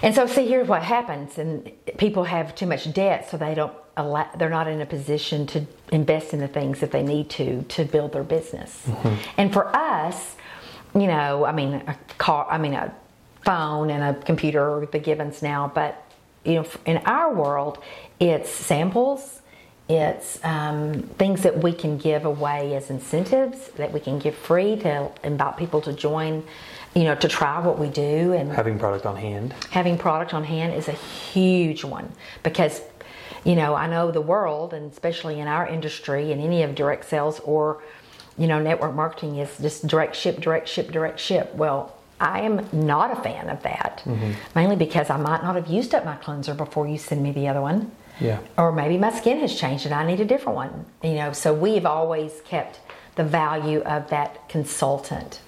And 0.04 0.16
so, 0.16 0.26
see, 0.26 0.48
here's 0.48 0.68
what 0.68 0.82
happens, 0.84 1.38
and 1.38 1.72
people 1.98 2.24
have 2.24 2.56
too 2.56 2.66
much 2.66 2.92
debt, 2.94 3.30
so 3.30 3.38
they 3.38 3.54
don't 3.54 3.74
allow, 3.98 4.28
they're 4.38 4.50
not 4.50 4.68
in 4.68 4.82
a 4.82 4.86
position 4.86 5.46
to 5.48 5.66
invest 5.92 6.34
in 6.34 6.40
the 6.40 6.48
things 6.48 6.80
that 6.80 6.92
they 6.92 7.04
need 7.04 7.30
to 7.32 7.64
to 7.64 7.86
build 7.86 8.14
their 8.14 8.24
business. 8.24 8.82
Mm-hmm. 8.88 9.16
And 9.38 9.54
for 9.54 9.76
us, 9.76 10.36
you 10.96 11.08
know, 11.08 11.46
I 11.46 11.52
mean, 11.52 11.74
a 11.74 11.96
car, 12.18 12.48
I 12.50 12.58
mean, 12.58 12.74
a 12.74 12.94
phone 13.44 13.90
and 13.90 14.04
a 14.04 14.20
computer 14.22 14.62
are 14.78 14.86
the 14.86 15.00
givens 15.00 15.42
now, 15.42 15.72
but 15.74 16.04
you 16.44 16.56
know, 16.56 16.66
in 16.86 16.98
our 17.06 17.34
world, 17.34 17.78
it's 18.20 18.50
samples. 18.50 19.41
It's 19.92 20.40
um, 20.46 21.04
things 21.18 21.44
that 21.44 21.62
we 21.62 21.74
can 21.74 21.98
give 21.98 22.24
away 22.24 22.76
as 22.76 22.90
incentives 22.90 23.68
that 23.72 23.92
we 23.92 24.00
can 24.00 24.20
give 24.20 24.36
free 24.36 24.78
to 24.78 25.12
invite 25.22 25.58
people 25.58 25.82
to 25.82 25.92
join, 25.92 26.46
you 26.96 27.04
know, 27.04 27.16
to 27.16 27.28
try 27.28 27.60
what 27.60 27.78
we 27.78 27.90
do. 27.90 28.32
And 28.32 28.54
having 28.54 28.80
product 28.80 29.06
on 29.06 29.18
hand. 29.18 29.54
having 29.70 29.98
product 29.98 30.34
on 30.34 30.46
hand 30.46 30.74
is 30.74 30.88
a 30.88 30.94
huge 30.94 31.84
one 31.84 32.10
because 32.42 32.82
you 33.44 33.56
know 33.56 33.74
i 33.76 33.88
know 33.88 34.12
the 34.12 34.22
world 34.22 34.74
and 34.74 34.92
especially 34.92 35.40
in 35.40 35.48
our 35.48 35.68
industry 35.68 36.32
and 36.32 36.40
any 36.42 36.62
of 36.64 36.76
direct 36.76 37.04
sales 37.06 37.40
or 37.42 37.82
you 38.38 38.48
know 38.48 38.62
network 38.62 38.94
marketing 38.94 39.38
is 39.38 39.58
just 39.58 39.88
direct 39.88 40.16
ship 40.16 40.40
direct 40.40 40.68
ship 40.70 40.92
direct 40.92 41.20
ship. 41.20 41.54
Well 41.56 41.98
i 42.20 42.42
am 42.42 42.56
not 42.72 43.12
a 43.18 43.22
fan 43.22 43.50
of 43.50 43.62
that 43.64 44.04
mainly 44.56 44.76
because 44.76 45.10
i 45.10 45.18
might 45.18 45.42
not 45.44 45.56
have 45.56 45.68
used 45.68 45.94
up 45.96 46.06
my 46.06 46.16
cleanser 46.18 46.54
before 46.54 46.88
you 46.88 46.98
send 47.00 47.24
me 47.24 47.32
the 47.32 47.48
other 47.48 47.62
one 47.62 47.92
Yeah. 48.22 48.40
or 48.58 48.72
maybe 48.72 48.98
my 48.98 49.12
skin 49.12 49.40
has 49.40 49.60
changed 49.60 49.86
and 49.86 49.94
I 49.94 50.06
need 50.06 50.20
a 50.20 50.26
different 50.26 50.56
one. 50.56 50.86
You 51.04 51.16
know, 51.16 51.34
so 51.34 51.54
we've 51.54 51.86
always 51.86 52.42
kept 52.46 52.80
the 53.16 53.24
value 53.24 53.80
of 53.82 54.10
that 54.10 54.48
consultant 54.48 55.42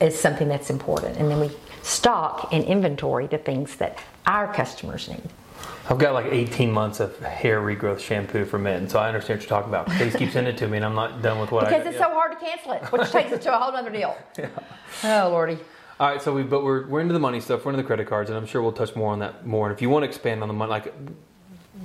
is 0.00 0.18
something 0.18 0.48
that's 0.48 0.70
important, 0.70 1.18
and 1.18 1.30
then 1.30 1.40
we 1.40 1.50
stock 1.82 2.48
and 2.52 2.64
inventory 2.64 3.26
the 3.26 3.36
things 3.38 3.76
that 3.76 3.98
our 4.26 4.52
customers 4.52 5.08
need. 5.08 5.28
I've 5.90 5.98
got 5.98 6.14
like 6.14 6.26
18 6.26 6.70
months 6.70 7.00
of 7.00 7.18
hair 7.20 7.60
regrowth 7.60 7.98
shampoo 8.00 8.44
for 8.44 8.58
men, 8.58 8.88
so 8.88 8.98
I 8.98 9.08
understand 9.08 9.40
what 9.40 9.42
you're 9.42 9.58
talking 9.58 9.68
about. 9.70 9.88
Please 9.88 10.14
keep 10.14 10.30
sending 10.30 10.54
it 10.54 10.58
to 10.58 10.68
me, 10.68 10.76
and 10.78 10.86
I'm 10.86 10.94
not 10.94 11.20
done 11.20 11.38
with 11.38 11.50
what 11.50 11.64
Because 11.66 11.84
I 11.84 11.90
it's 11.90 11.98
so 11.98 12.04
hard 12.04 12.32
to 12.32 12.38
cancel 12.38 12.72
it, 12.72 12.82
which 12.92 13.10
takes 13.10 13.32
it 13.32 13.42
to 13.42 13.54
a 13.54 13.58
whole 13.58 13.74
other 13.74 13.90
deal. 13.90 14.16
Yeah. 14.38 15.24
Oh 15.24 15.30
lordy. 15.30 15.58
All 15.98 16.08
right, 16.08 16.22
so 16.22 16.32
we 16.32 16.42
but 16.44 16.64
we're 16.64 16.86
we're 16.86 17.00
into 17.00 17.12
the 17.12 17.20
money 17.20 17.40
stuff. 17.40 17.64
We're 17.64 17.72
into 17.72 17.82
the 17.82 17.86
credit 17.86 18.06
cards, 18.06 18.30
and 18.30 18.38
I'm 18.38 18.46
sure 18.46 18.62
we'll 18.62 18.72
touch 18.72 18.96
more 18.96 19.12
on 19.12 19.18
that 19.18 19.46
more. 19.46 19.66
And 19.68 19.76
if 19.76 19.82
you 19.82 19.90
want 19.90 20.04
to 20.04 20.08
expand 20.08 20.40
on 20.42 20.48
the 20.48 20.54
money, 20.54 20.70
like 20.70 20.94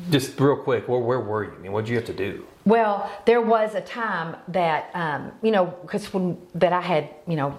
just 0.10 0.40
real 0.40 0.58
quick, 0.58 0.88
where 0.88 1.00
where 1.00 1.20
were 1.20 1.44
you? 1.46 1.52
I 1.52 1.60
mean, 1.60 1.72
what 1.72 1.86
did 1.86 1.92
you 1.92 1.98
have 1.98 2.06
to 2.06 2.14
do? 2.14 2.46
Well, 2.66 3.10
there 3.26 3.42
was 3.42 3.76
a 3.76 3.82
time 3.82 4.36
that 4.50 4.90
um, 4.94 5.32
you 5.42 5.52
know, 5.52 5.66
because 5.82 6.14
when 6.14 6.38
that 6.56 6.74
I 6.74 6.82
had, 6.82 7.10
you 7.28 7.36
know, 7.36 7.58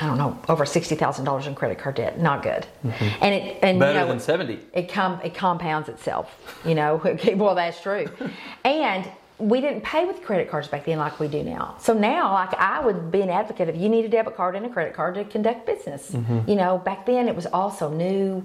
I 0.00 0.06
don't 0.06 0.16
know, 0.18 0.38
over 0.48 0.64
sixty 0.64 0.94
thousand 0.94 1.24
dollars 1.24 1.46
in 1.46 1.54
credit 1.54 1.78
card 1.78 1.96
debt. 1.96 2.18
Not 2.18 2.42
good. 2.42 2.66
And 2.82 3.34
it 3.34 3.58
and 3.62 3.72
Mm-hmm. 3.72 3.78
Better 3.78 3.98
you 3.98 4.04
know, 4.04 4.08
than 4.08 4.20
70. 4.20 4.58
It 4.72 4.92
com 4.92 5.20
it 5.22 5.34
compounds 5.34 5.88
itself. 5.88 6.58
You 6.64 6.74
know, 6.74 7.00
well 7.36 7.54
that's 7.54 7.80
true. 7.80 8.06
And 8.64 9.10
we 9.38 9.60
didn't 9.60 9.82
pay 9.82 10.04
with 10.04 10.22
credit 10.22 10.50
cards 10.50 10.68
back 10.68 10.84
then 10.84 10.98
like 10.98 11.18
we 11.18 11.28
do 11.28 11.42
now. 11.42 11.76
So 11.80 11.94
now, 11.94 12.32
like 12.32 12.54
I 12.54 12.84
would 12.84 13.10
be 13.10 13.22
an 13.22 13.30
advocate 13.30 13.68
of 13.68 13.76
you 13.76 13.88
need 13.88 14.04
a 14.04 14.08
debit 14.08 14.36
card 14.36 14.54
and 14.56 14.64
a 14.66 14.68
credit 14.68 14.94
card 14.94 15.14
to 15.16 15.24
conduct 15.24 15.66
business. 15.66 16.10
Mm-hmm. 16.12 16.48
You 16.48 16.56
know, 16.56 16.78
back 16.78 17.06
then 17.06 17.28
it 17.28 17.34
was 17.34 17.46
also 17.46 17.90
new. 17.90 18.44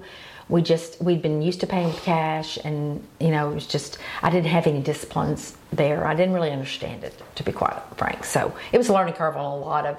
We 0.50 0.62
just 0.62 1.02
we'd 1.02 1.22
been 1.22 1.42
used 1.42 1.60
to 1.60 1.68
paying 1.68 1.88
with 1.88 2.02
cash, 2.04 2.58
and 2.64 3.06
you 3.20 3.30
know 3.30 3.52
it 3.52 3.54
was 3.54 3.68
just 3.68 3.98
I 4.24 4.30
didn't 4.30 4.48
have 4.48 4.66
any 4.66 4.82
disciplines 4.82 5.58
there. 5.74 6.08
I 6.08 6.16
didn't 6.16 6.34
really 6.34 6.52
understand 6.52 7.04
it, 7.04 7.22
to 7.36 7.44
be 7.44 7.52
quite 7.52 7.76
frank. 7.98 8.24
So 8.24 8.56
it 8.72 8.78
was 8.78 8.88
a 8.88 8.94
learning 8.94 9.16
curve 9.16 9.36
on 9.36 9.44
a 9.44 9.56
lot 9.58 9.86
of 9.86 9.98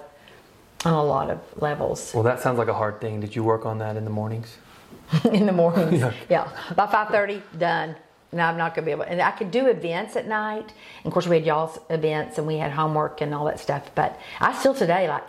on 0.84 0.94
a 0.94 1.04
lot 1.04 1.28
of 1.28 1.40
levels 1.60 2.14
Well, 2.14 2.22
that 2.22 2.40
sounds 2.40 2.56
like 2.56 2.68
a 2.68 2.74
hard 2.74 3.00
thing. 3.00 3.20
Did 3.20 3.34
you 3.34 3.42
work 3.42 3.66
on 3.66 3.78
that 3.78 3.96
in 3.96 4.04
the 4.04 4.10
mornings? 4.10 4.56
in 5.32 5.46
the 5.46 5.52
mornings. 5.52 6.00
Yeah. 6.00 6.12
Yeah, 6.30 6.74
by 6.74 6.86
five 6.86 7.08
thirty, 7.08 7.42
done. 7.58 7.96
No, 8.32 8.42
I'm 8.42 8.58
not 8.58 8.74
gonna 8.74 8.84
be 8.84 8.90
able. 8.90 9.04
And 9.04 9.22
I 9.22 9.30
could 9.30 9.50
do 9.50 9.66
events 9.66 10.16
at 10.16 10.26
night. 10.26 10.72
And 10.98 11.06
of 11.06 11.12
course, 11.12 11.26
we 11.26 11.36
had 11.36 11.46
y'all's 11.46 11.78
events, 11.88 12.38
and 12.38 12.46
we 12.46 12.56
had 12.56 12.72
homework 12.72 13.20
and 13.20 13.34
all 13.34 13.46
that 13.46 13.58
stuff. 13.58 13.90
But 13.94 14.18
I 14.40 14.52
still 14.52 14.74
today 14.74 15.08
like. 15.08 15.24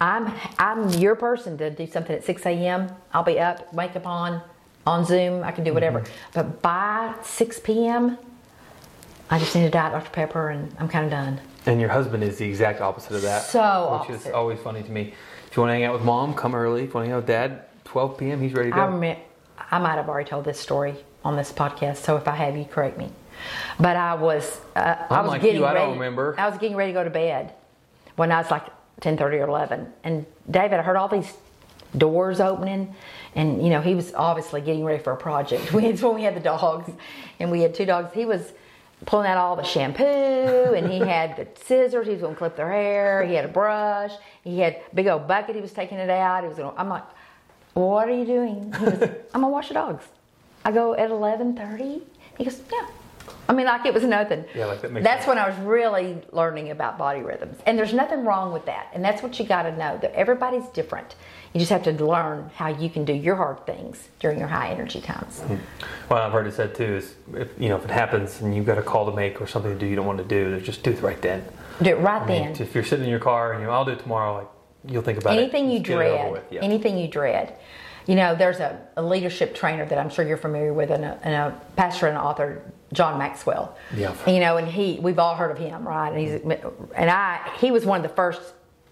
I'm 0.00 0.32
I'm 0.58 0.90
your 0.90 1.14
person 1.14 1.56
to 1.58 1.70
do 1.70 1.86
something 1.86 2.14
at 2.16 2.24
6 2.24 2.44
a.m. 2.46 2.90
I'll 3.12 3.22
be 3.22 3.38
up, 3.38 3.72
makeup 3.72 4.06
on, 4.06 4.42
on 4.86 5.04
Zoom. 5.04 5.42
I 5.42 5.52
can 5.52 5.64
do 5.64 5.72
whatever. 5.72 6.00
Mm-hmm. 6.00 6.12
But 6.34 6.60
by 6.60 7.14
6 7.22 7.60
p.m., 7.60 8.18
I 9.30 9.38
just 9.38 9.54
need 9.54 9.64
a 9.64 9.70
diet 9.70 9.92
Dr 9.92 10.10
Pepper, 10.10 10.50
and 10.50 10.74
I'm 10.78 10.88
kind 10.88 11.04
of 11.04 11.10
done. 11.10 11.40
And 11.66 11.80
your 11.80 11.88
husband 11.88 12.22
is 12.22 12.36
the 12.36 12.44
exact 12.44 12.80
opposite 12.80 13.12
of 13.12 13.22
that. 13.22 13.44
So 13.44 14.04
which 14.06 14.18
is 14.18 14.26
always 14.26 14.58
funny 14.60 14.82
to 14.82 14.90
me. 14.90 15.14
If 15.48 15.56
you 15.56 15.62
want 15.62 15.70
to 15.70 15.74
hang 15.74 15.84
out 15.84 15.94
with 15.94 16.02
mom, 16.02 16.34
come 16.34 16.54
early. 16.54 16.82
If 16.82 16.88
you 16.88 16.94
want 16.94 17.04
to 17.04 17.08
hang 17.10 17.12
out 17.12 17.18
with 17.18 17.26
dad, 17.26 17.64
12 17.84 18.18
p.m. 18.18 18.42
He's 18.42 18.52
ready 18.52 18.70
to 18.70 18.76
go. 18.76 18.82
I 18.82 18.86
remember, 18.86 19.20
I 19.70 19.78
might 19.78 19.94
have 19.94 20.08
already 20.08 20.28
told 20.28 20.44
this 20.44 20.60
story 20.60 20.96
on 21.24 21.36
this 21.36 21.52
podcast, 21.52 21.96
so 21.98 22.16
if 22.16 22.28
I 22.28 22.34
have, 22.36 22.56
you 22.56 22.64
correct 22.64 22.98
me. 22.98 23.10
But 23.80 23.96
I 23.96 24.14
was, 24.14 24.60
uh, 24.76 24.96
I 25.10 25.20
was 25.22 25.34
getting 25.40 25.56
you, 25.56 25.64
I 25.64 25.72
ready. 25.72 25.84
don't 25.86 25.94
remember. 25.98 26.34
I 26.38 26.48
was 26.48 26.58
getting 26.58 26.76
ready 26.76 26.92
to 26.92 26.98
go 26.98 27.04
to 27.04 27.10
bed 27.10 27.52
when 28.16 28.30
I 28.30 28.38
was 28.40 28.50
like 28.50 28.64
ten 29.00 29.16
thirty 29.16 29.38
or 29.38 29.48
eleven, 29.48 29.92
and 30.04 30.24
David, 30.50 30.78
I 30.78 30.82
heard 30.82 30.96
all 30.96 31.08
these 31.08 31.32
doors 31.96 32.40
opening, 32.40 32.94
and 33.34 33.62
you 33.62 33.70
know 33.70 33.80
he 33.80 33.94
was 33.94 34.12
obviously 34.14 34.60
getting 34.60 34.84
ready 34.84 35.02
for 35.02 35.12
a 35.12 35.16
project. 35.16 35.72
We 35.72 35.86
it's 35.86 36.02
when 36.02 36.14
we 36.14 36.22
had 36.22 36.36
the 36.36 36.40
dogs, 36.40 36.90
and 37.40 37.50
we 37.50 37.62
had 37.62 37.74
two 37.74 37.84
dogs. 37.86 38.12
He 38.14 38.24
was 38.24 38.52
pulling 39.06 39.26
out 39.26 39.36
all 39.36 39.56
the 39.56 39.64
shampoo, 39.64 40.04
and 40.04 40.90
he 40.90 40.98
had 41.00 41.36
the 41.36 41.46
scissors. 41.64 42.06
He 42.06 42.12
was 42.12 42.22
going 42.22 42.34
to 42.34 42.38
clip 42.38 42.56
their 42.56 42.70
hair. 42.70 43.24
He 43.26 43.34
had 43.34 43.44
a 43.44 43.48
brush. 43.48 44.12
He 44.42 44.60
had 44.60 44.80
a 44.90 44.94
big 44.94 45.06
old 45.08 45.26
bucket. 45.28 45.54
He 45.56 45.60
was 45.60 45.72
taking 45.72 45.98
it 45.98 46.08
out. 46.10 46.42
He 46.44 46.48
was 46.48 46.56
going. 46.58 46.74
I'm 46.78 46.88
like, 46.88 47.04
what 47.74 48.08
are 48.08 48.14
you 48.16 48.24
doing? 48.24 48.72
He 48.72 48.84
goes, 48.84 49.02
I'm 49.34 49.40
gonna 49.42 49.48
wash 49.48 49.68
the 49.68 49.74
dogs. 49.74 50.04
I 50.64 50.72
go 50.72 50.94
at 50.94 51.10
eleven 51.10 51.56
thirty. 51.56 52.02
He 52.38 52.44
goes, 52.44 52.60
yeah. 52.72 52.88
I 53.48 53.52
mean, 53.52 53.66
like 53.66 53.84
it 53.86 53.92
was 53.94 54.04
nothing. 54.04 54.44
Yeah, 54.54 54.66
like 54.66 54.80
that 54.82 54.92
makes 54.92 55.04
That's 55.04 55.24
sense. 55.24 55.28
when 55.36 55.38
I 55.38 55.48
was 55.48 55.58
really 55.58 56.22
learning 56.32 56.70
about 56.70 56.96
body 56.98 57.20
rhythms, 57.20 57.58
and 57.66 57.78
there's 57.78 57.92
nothing 57.92 58.24
wrong 58.24 58.52
with 58.52 58.64
that. 58.66 58.88
And 58.94 59.04
that's 59.04 59.22
what 59.22 59.38
you 59.38 59.44
got 59.44 59.64
to 59.64 59.76
know 59.76 59.98
that 59.98 60.12
everybody's 60.14 60.66
different. 60.68 61.14
You 61.52 61.60
just 61.60 61.70
have 61.70 61.82
to 61.84 61.92
learn 61.92 62.50
how 62.54 62.68
you 62.68 62.88
can 62.90 63.04
do 63.04 63.12
your 63.12 63.36
hard 63.36 63.64
things 63.66 64.08
during 64.18 64.38
your 64.38 64.48
high 64.48 64.70
energy 64.70 65.00
times. 65.00 65.40
Hmm. 65.40 65.56
Well, 66.10 66.22
I've 66.22 66.32
heard 66.32 66.46
it 66.46 66.54
said 66.54 66.74
too 66.74 66.96
is 66.96 67.14
if 67.34 67.48
you 67.58 67.68
know 67.68 67.76
if 67.76 67.84
it 67.84 67.90
happens 67.90 68.40
and 68.40 68.54
you've 68.56 68.66
got 68.66 68.78
a 68.78 68.82
call 68.82 69.08
to 69.10 69.14
make 69.14 69.40
or 69.40 69.46
something 69.46 69.72
to 69.72 69.78
do 69.78 69.86
you 69.86 69.96
don't 69.96 70.06
want 70.06 70.18
to 70.18 70.24
do, 70.24 70.60
just 70.60 70.82
do 70.82 70.90
it 70.90 71.00
right 71.02 71.20
then. 71.20 71.44
Do 71.82 71.90
it 71.90 71.98
right 71.98 72.22
I 72.22 72.26
mean, 72.26 72.52
then. 72.54 72.62
if 72.62 72.74
you're 72.74 72.84
sitting 72.84 73.04
in 73.04 73.10
your 73.10 73.20
car 73.20 73.52
and 73.52 73.62
you 73.62 73.68
I'll 73.70 73.84
do 73.84 73.92
it 73.92 74.00
tomorrow, 74.00 74.34
like 74.38 74.48
you'll 74.86 75.02
think 75.02 75.18
about 75.18 75.36
anything 75.36 75.70
it. 75.70 75.74
you 75.74 75.78
Just 75.80 75.88
get 75.88 75.98
it 75.98 76.04
over 76.08 76.16
dread 76.16 76.32
with, 76.32 76.44
yeah. 76.52 76.60
anything 76.62 76.98
you 76.98 77.08
dread 77.08 77.48
you 77.50 77.54
know 78.14 78.34
there's 78.34 78.60
a, 78.60 78.78
a 78.96 79.02
leadership 79.02 79.54
trainer 79.54 79.84
that 79.86 79.98
i'm 79.98 80.10
sure 80.10 80.26
you're 80.26 80.36
familiar 80.36 80.72
with 80.74 80.90
and 80.90 81.04
a, 81.04 81.18
and 81.22 81.34
a 81.34 81.60
pastor 81.76 82.06
and 82.06 82.18
author 82.18 82.62
john 82.92 83.18
maxwell. 83.18 83.76
Yeah. 83.96 84.14
you 84.26 84.40
know 84.40 84.56
and 84.58 84.68
he 84.68 84.98
we've 85.00 85.18
all 85.18 85.34
heard 85.34 85.50
of 85.50 85.58
him 85.58 85.86
right? 85.88 86.10
And 86.10 86.18
he's 86.20 86.40
and 86.94 87.10
i 87.10 87.40
he 87.58 87.70
was 87.70 87.84
one 87.86 88.04
of 88.04 88.08
the 88.10 88.14
first 88.14 88.40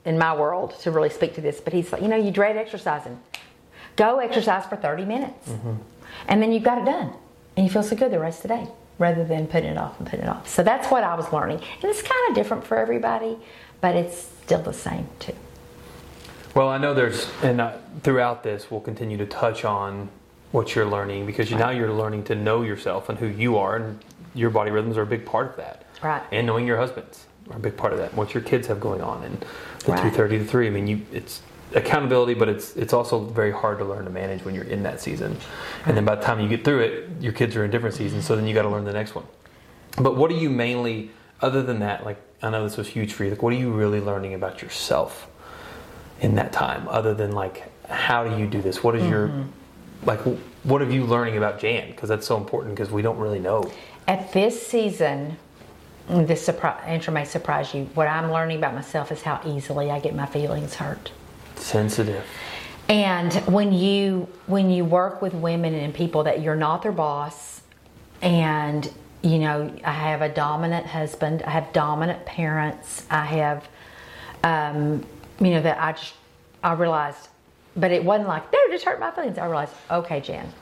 in 0.05 0.19
my 0.19 0.35
world 0.35 0.75
to 0.81 0.91
really 0.91 1.11
speak 1.11 1.35
to 1.35 1.41
this 1.41 1.61
but 1.61 1.73
he's 1.73 1.93
like 1.93 2.01
you 2.03 2.09
know 2.09 2.17
you 2.17 2.31
dread 2.31 2.57
exercising. 2.57 3.19
Go 3.97 4.19
exercise 4.21 4.65
for 4.67 4.77
30 4.77 5.05
minutes 5.05 5.49
Mm-hmm. 5.51 5.75
and 6.29 6.43
then 6.43 6.51
you've 6.53 6.63
got 6.65 6.79
it 6.79 6.85
done 6.87 7.13
and 7.57 7.67
you 7.67 7.71
feel 7.71 7.83
so 7.83 7.95
good 7.95 8.11
the 8.11 8.19
rest 8.19 8.39
of 8.45 8.49
the 8.51 8.57
day 8.57 8.67
rather 8.99 9.25
than 9.25 9.47
putting 9.47 9.71
it 9.71 9.77
off 9.79 9.99
and 9.99 10.09
putting 10.09 10.25
it 10.27 10.29
off. 10.29 10.49
So 10.49 10.63
that's 10.63 10.89
what 10.91 11.05
i 11.05 11.15
was 11.15 11.31
learning 11.33 11.59
and 11.59 11.85
it's 11.85 12.01
kind 12.03 12.29
of 12.31 12.35
different 12.35 12.65
for 12.65 12.79
everybody 12.79 13.37
but 13.83 13.95
it's 13.95 14.17
still 14.45 14.63
the 14.63 14.73
same 14.73 15.07
too 15.19 15.35
Well, 16.55 16.69
I 16.69 16.79
know 16.79 16.93
there's, 16.93 17.31
and 17.43 17.61
uh, 17.61 17.79
throughout 18.03 18.43
this, 18.43 18.71
we'll 18.71 18.81
continue 18.81 19.17
to 19.17 19.27
touch 19.27 19.65
on 19.65 20.11
what 20.51 20.75
you're 20.75 20.87
learning 20.87 21.25
because 21.25 21.51
you, 21.51 21.57
now 21.57 21.71
you're 21.71 21.93
learning 21.93 22.25
to 22.25 22.35
know 22.35 22.63
yourself 22.63 23.09
and 23.09 23.19
who 23.19 23.27
you 23.27 23.57
are, 23.57 23.77
and 23.77 23.99
your 24.35 24.51
body 24.51 24.71
rhythms 24.71 24.99
are 24.99 25.03
a 25.03 25.07
big 25.07 25.25
part 25.25 25.49
of 25.49 25.57
that. 25.57 25.85
Right. 26.03 26.23
And 26.31 26.47
knowing 26.47 26.67
your 26.67 26.77
husband's 26.77 27.27
are 27.51 27.57
a 27.57 27.61
big 27.61 27.77
part 27.77 27.93
of 27.93 27.99
that. 27.99 28.13
What 28.15 28.35
your 28.35 28.43
kids 28.43 28.67
have 28.67 28.81
going 28.81 29.01
on, 29.01 29.25
and 29.25 29.45
the 29.81 29.93
Right. 29.93 30.03
two 30.03 30.11
thirty 30.11 30.39
to 30.39 30.45
three. 30.45 30.67
I 30.67 30.71
mean, 30.71 30.87
you 30.87 31.01
it's 31.13 31.41
accountability, 31.75 32.35
but 32.35 32.49
it's 32.49 32.77
it's 32.77 32.93
also 32.93 33.21
very 33.25 33.51
hard 33.51 33.79
to 33.79 33.85
learn 33.85 34.05
to 34.05 34.11
manage 34.11 34.45
when 34.45 34.55
you're 34.55 34.65
in 34.65 34.83
that 34.83 35.01
season. 35.01 35.37
And 35.87 35.97
then 35.97 36.05
by 36.05 36.17
the 36.17 36.23
time 36.23 36.39
you 36.41 36.49
get 36.49 36.65
through 36.65 36.81
it, 36.81 37.11
your 37.21 37.33
kids 37.33 37.57
are 37.57 37.65
in 37.65 37.71
different 37.71 37.95
seasons, 37.95 38.27
so 38.27 38.37
then 38.37 38.47
you 38.47 38.55
got 38.55 38.63
to 38.63 38.69
learn 38.69 38.85
the 38.85 38.93
next 38.93 39.15
one. 39.15 39.25
But 39.97 40.17
what 40.17 40.31
are 40.31 40.37
you 40.37 40.51
mainly, 40.51 41.11
other 41.41 41.63
than 41.63 41.79
that? 41.81 42.05
Like 42.05 42.21
I 42.43 42.51
know 42.51 42.63
this 42.63 42.77
was 42.77 42.89
huge 42.89 43.13
for 43.13 43.25
you. 43.25 43.31
Like, 43.31 43.43
what 43.43 43.53
are 43.53 43.57
you 43.57 43.71
really 43.71 44.01
learning 44.01 44.35
about 44.35 44.61
yourself? 44.61 45.29
In 46.23 46.35
that 46.37 46.53
time 46.53 46.89
other 46.89 47.13
than 47.13 47.33
like 47.33 47.71
how 47.91 48.25
do 48.27 48.39
you 48.39 48.47
do 48.47 48.63
this 48.63 48.83
what 48.83 48.97
is 48.97 49.05
your 49.07 49.31
like 50.07 50.21
what 50.63 50.81
are 50.81 50.91
you 50.91 51.05
learning 51.05 51.37
about 51.37 51.59
jan 51.59 51.91
because 51.91 52.09
that's 52.09 52.27
so 52.27 52.37
important 52.37 52.75
because 52.75 52.91
we 52.91 53.03
don't 53.03 53.19
really 53.19 53.41
know 53.41 53.71
At 54.09 54.33
this 54.33 54.65
season, 54.67 55.37
this 56.09 56.49
surpri- 56.49 56.83
answer 56.85 57.13
may 57.13 57.25
surprise 57.25 57.73
you. 57.75 57.85
What 57.95 58.09
I'm 58.09 58.33
learning 58.33 58.59
about 58.59 58.75
myself 58.75 59.13
is 59.13 59.23
how 59.23 59.41
easily 59.47 59.91
I 59.91 60.01
get 60.01 60.15
my 60.15 60.27
feelings 60.27 60.75
hurt. 60.75 61.13
sensitive 61.57 62.25
And 62.89 63.33
when 63.47 63.73
you 63.73 64.29
when 64.47 64.71
you 64.71 64.85
work 64.85 65.23
with 65.23 65.35
women 65.35 65.75
and 65.75 65.95
people 65.95 66.25
that 66.25 66.41
you're 66.43 66.57
not 66.57 66.83
their 66.83 66.93
boss, 66.93 67.63
and 68.21 68.91
you 69.23 69.39
know 69.39 69.73
I 69.85 69.93
have 69.93 70.21
a 70.23 70.29
dominant 70.29 70.87
husband, 70.87 71.43
I 71.45 71.51
have 71.51 71.73
dominant 71.73 72.27
parents, 72.27 73.07
I 73.09 73.25
have 73.25 73.69
um, 74.45 75.05
you 75.41 75.51
know, 75.51 75.63
that 75.63 75.81
I 75.81 75.93
just, 75.93 76.15
I 76.63 76.75
realized, 76.75 77.29
but 77.77 77.91
it 77.91 78.05
wasn't 78.05 78.29
like, 78.29 78.51
they're 78.51 78.69
just 78.71 78.85
hurt 78.85 79.01
my 79.01 79.11
feelings. 79.11 79.39
I 79.39 79.47
realized, 79.47 79.75
okay, 79.91 80.21
Jan, 80.21 80.53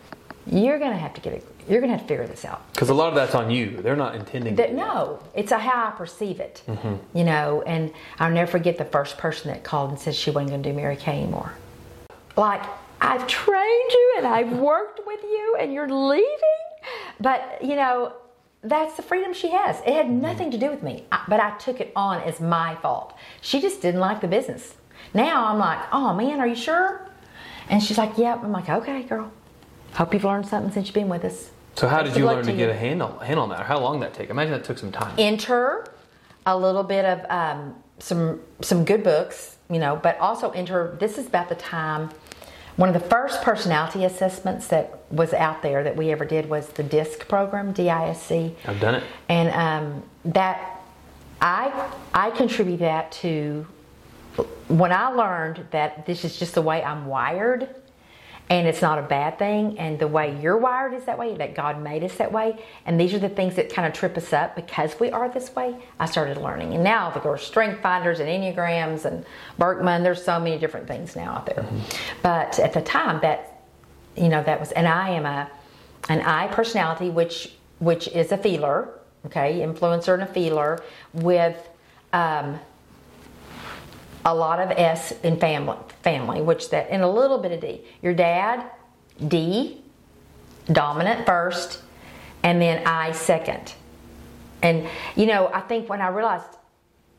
you're 0.47 0.79
going 0.79 0.93
to 0.93 0.97
have 0.97 1.15
to 1.15 1.21
get 1.21 1.33
it, 1.33 1.47
you're 1.69 1.81
going 1.81 1.93
to 1.93 1.97
have 1.97 2.07
to 2.07 2.09
figure 2.09 2.27
this 2.27 2.45
out. 2.45 2.73
Because 2.73 2.89
a 2.89 2.95
lot 2.95 3.09
of 3.09 3.15
that's 3.15 3.35
on 3.35 3.51
you. 3.51 3.81
They're 3.83 3.97
not 3.97 4.15
intending. 4.15 4.55
That 4.57 4.75
no, 4.75 5.23
it's 5.35 5.53
a 5.53 5.59
how 5.59 5.89
I 5.89 5.91
perceive 5.91 6.41
it, 6.41 6.63
mm-hmm. 6.67 6.97
you 7.17 7.25
know. 7.25 7.63
And 7.63 7.93
I'll 8.19 8.31
never 8.31 8.51
forget 8.51 8.79
the 8.79 8.85
first 8.85 9.19
person 9.19 9.53
that 9.53 9.63
called 9.63 9.91
and 9.91 9.99
said 9.99 10.15
she 10.15 10.31
wasn't 10.31 10.51
going 10.51 10.63
to 10.63 10.69
do 10.71 10.75
Mary 10.75 10.97
Kay 10.97 11.23
anymore. 11.23 11.53
Like 12.37 12.63
I've 13.01 13.27
trained 13.27 13.91
you 13.93 14.15
and 14.19 14.27
I've 14.27 14.53
worked 14.53 15.01
with 15.07 15.23
you, 15.23 15.57
and 15.61 15.73
you're 15.73 15.91
leaving. 15.91 16.27
But 17.21 17.59
you 17.63 17.77
know, 17.77 18.15
that's 18.63 18.97
the 18.97 19.03
freedom 19.03 19.33
she 19.33 19.51
has. 19.51 19.81
It 19.81 19.95
had 19.95 20.11
nothing 20.11 20.51
to 20.51 20.59
do 20.59 20.71
with 20.71 20.83
me, 20.83 21.05
but 21.29 21.41
I 21.41 21.57
took 21.59 21.81
it 21.81 21.93
on 21.97 22.21
as 22.23 22.41
my 22.41 22.77
fault. 22.77 23.15
She 23.41 23.61
just 23.61 23.81
didn't 23.81 24.01
like 24.01 24.21
the 24.21 24.29
business. 24.29 24.75
Now 25.15 25.47
I'm 25.47 25.59
like, 25.59 25.81
oh 25.93 26.15
man, 26.15 26.41
are 26.41 26.47
you 26.47 26.55
sure? 26.55 27.09
And 27.69 27.83
she's 27.83 27.97
like, 27.97 28.19
yep. 28.19 28.43
I'm 28.43 28.53
like, 28.53 28.69
okay, 28.69 29.03
girl. 29.05 29.33
Hope 29.95 30.13
you've 30.13 30.25
learned 30.25 30.47
something 30.47 30.73
since 30.73 30.89
you've 30.89 30.95
been 30.95 31.09
with 31.09 31.25
us. 31.25 31.51
So 31.77 31.89
how 31.89 32.03
did 32.03 32.17
you 32.17 32.27
learn 32.27 32.45
to 32.45 32.53
get 32.53 32.69
a 32.69 32.75
handle 32.75 33.19
handle 33.19 33.45
on 33.45 33.49
that? 33.51 33.61
Or 33.61 33.65
how 33.65 33.81
long 33.81 34.01
did 34.01 34.11
that 34.11 34.15
take? 34.15 34.31
Imagine 34.31 34.53
that 34.53 34.65
took 34.65 34.79
some 34.79 34.93
time. 34.93 35.15
enter 35.19 35.87
a 36.47 36.57
little 36.57 36.83
bit 36.83 37.05
of 37.05 37.25
um, 37.31 37.75
some 37.99 38.41
some 38.61 38.85
good 38.85 39.03
books, 39.03 39.57
you 39.71 39.79
know, 39.79 39.99
but 40.03 40.19
also 40.19 40.51
enter. 40.51 40.97
This 41.01 41.17
is 41.17 41.27
about 41.27 41.49
the 41.49 41.55
time. 41.55 42.11
One 42.77 42.89
of 42.89 42.95
the 42.95 43.09
first 43.09 43.43
personality 43.43 44.05
assessments 44.05 44.69
that 44.69 45.01
was 45.11 45.33
out 45.35 45.63
there 45.63 45.83
that 45.85 45.97
we 45.97 46.11
ever 46.13 46.25
did 46.25 46.49
was 46.49 46.69
the 46.69 46.83
DISC 46.83 47.29
program, 47.29 47.73
D-I-S-C, 47.73 48.57
I've 48.65 48.81
done 48.81 48.95
it. 48.97 49.05
and 49.29 49.49
um, 49.51 50.03
that 50.33 50.81
I 51.43 51.91
I 52.15 52.31
contribute 52.31 52.79
that 52.79 53.13
to 53.13 53.67
when 54.69 54.93
I 54.93 55.09
learned 55.09 55.67
that 55.73 56.07
this 56.07 56.25
is 56.25 56.39
just 56.39 56.55
the 56.55 56.63
way 56.63 56.83
I'm 56.83 57.07
wired 57.07 57.69
and 58.51 58.67
it's 58.67 58.83
not 58.83 58.99
a 58.99 59.03
bad 59.03 59.39
thing. 59.39 59.79
And 59.79 59.99
the 59.99 60.09
way 60.09 60.37
you're 60.43 60.57
wired 60.57 60.93
is 60.93 61.05
that 61.05 61.17
way 61.17 61.37
that 61.37 61.55
God 61.55 61.81
made 61.81 62.03
us 62.03 62.17
that 62.17 62.33
way. 62.33 62.63
And 62.85 63.01
these 63.01 63.15
are 63.15 63.19
the 63.19 63.29
things 63.29 63.55
that 63.55 63.73
kind 63.73 63.87
of 63.87 63.95
trip 63.95 64.17
us 64.17 64.33
up 64.33 64.57
because 64.57 64.99
we 64.99 65.11
are 65.13 65.29
this 65.29 65.55
way. 65.55 65.77
I 66.01 66.07
started 66.07 66.37
learning. 66.37 66.75
And 66.75 66.83
now 66.83 67.13
of 67.13 67.23
course 67.23 67.47
strength 67.47 67.81
finders 67.81 68.19
and 68.19 68.29
enneagrams 68.29 69.05
and 69.05 69.25
Birkman 69.59 70.03
there's 70.03 70.23
so 70.23 70.41
many 70.41 70.59
different 70.59 70.89
things 70.89 71.15
now 71.15 71.33
out 71.33 71.47
there. 71.47 71.65
But 72.23 72.59
at 72.59 72.73
the 72.73 72.83
time 72.83 73.21
that 73.23 73.63
you 74.17 74.29
know 74.29 74.43
that 74.43 74.59
was 74.59 74.73
and 74.73 74.89
I 74.89 75.11
am 75.11 75.25
a 75.25 75.49
an 76.09 76.21
I 76.23 76.49
personality 76.49 77.09
which 77.09 77.55
which 77.79 78.09
is 78.09 78.33
a 78.33 78.37
feeler 78.37 79.01
okay? 79.27 79.61
Influencer 79.61 80.15
and 80.15 80.23
a 80.23 80.27
feeler 80.27 80.83
with 81.13 81.69
um, 82.13 82.59
a 84.25 84.35
lot 84.35 84.61
of 84.61 84.71
S 84.71 85.13
in 85.23 85.39
family, 85.39 85.77
family, 86.03 86.43
which 86.43 86.71
that, 86.71 86.89
and 86.91 87.03
a 87.03 87.09
little 87.09 87.39
bit 87.39 87.53
of 87.53 87.61
D. 87.61 87.83
Your 88.03 88.15
dad, 88.15 88.71
D, 89.27 89.83
dominant 90.67 91.27
first, 91.27 91.81
and 92.43 92.61
then 92.61 92.87
I 92.87 93.13
second. 93.13 93.75
And 94.63 94.87
you 95.17 95.27
know, 95.27 95.51
I 95.53 95.61
think 95.61 95.89
when 95.89 96.01
I 96.01 96.09
realized, 96.09 96.57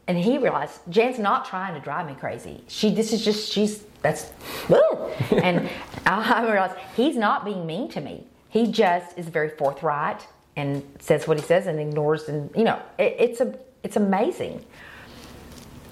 and 0.07 0.17
he 0.17 0.37
realized, 0.37 0.79
Jan's 0.89 1.19
not 1.19 1.45
trying 1.45 1.73
to 1.73 1.79
drive 1.79 2.07
me 2.07 2.15
crazy. 2.15 2.63
She, 2.67 2.93
this 2.93 3.13
is 3.13 3.23
just, 3.23 3.51
she's, 3.51 3.83
that's, 4.01 4.31
woo. 4.67 4.79
and 5.41 5.69
I 6.05 6.43
realized 6.43 6.75
he's 6.95 7.15
not 7.15 7.45
being 7.45 7.65
mean 7.65 7.89
to 7.89 8.01
me. 8.01 8.25
He 8.49 8.67
just 8.67 9.17
is 9.17 9.27
very 9.29 9.49
forthright 9.49 10.27
and 10.55 10.83
says 10.99 11.27
what 11.27 11.39
he 11.39 11.45
says 11.45 11.67
and 11.67 11.79
ignores, 11.79 12.27
and 12.27 12.53
you 12.55 12.63
know, 12.63 12.81
it, 12.99 13.15
it's 13.17 13.39
a, 13.39 13.57
it's 13.83 13.95
amazing. 13.95 14.63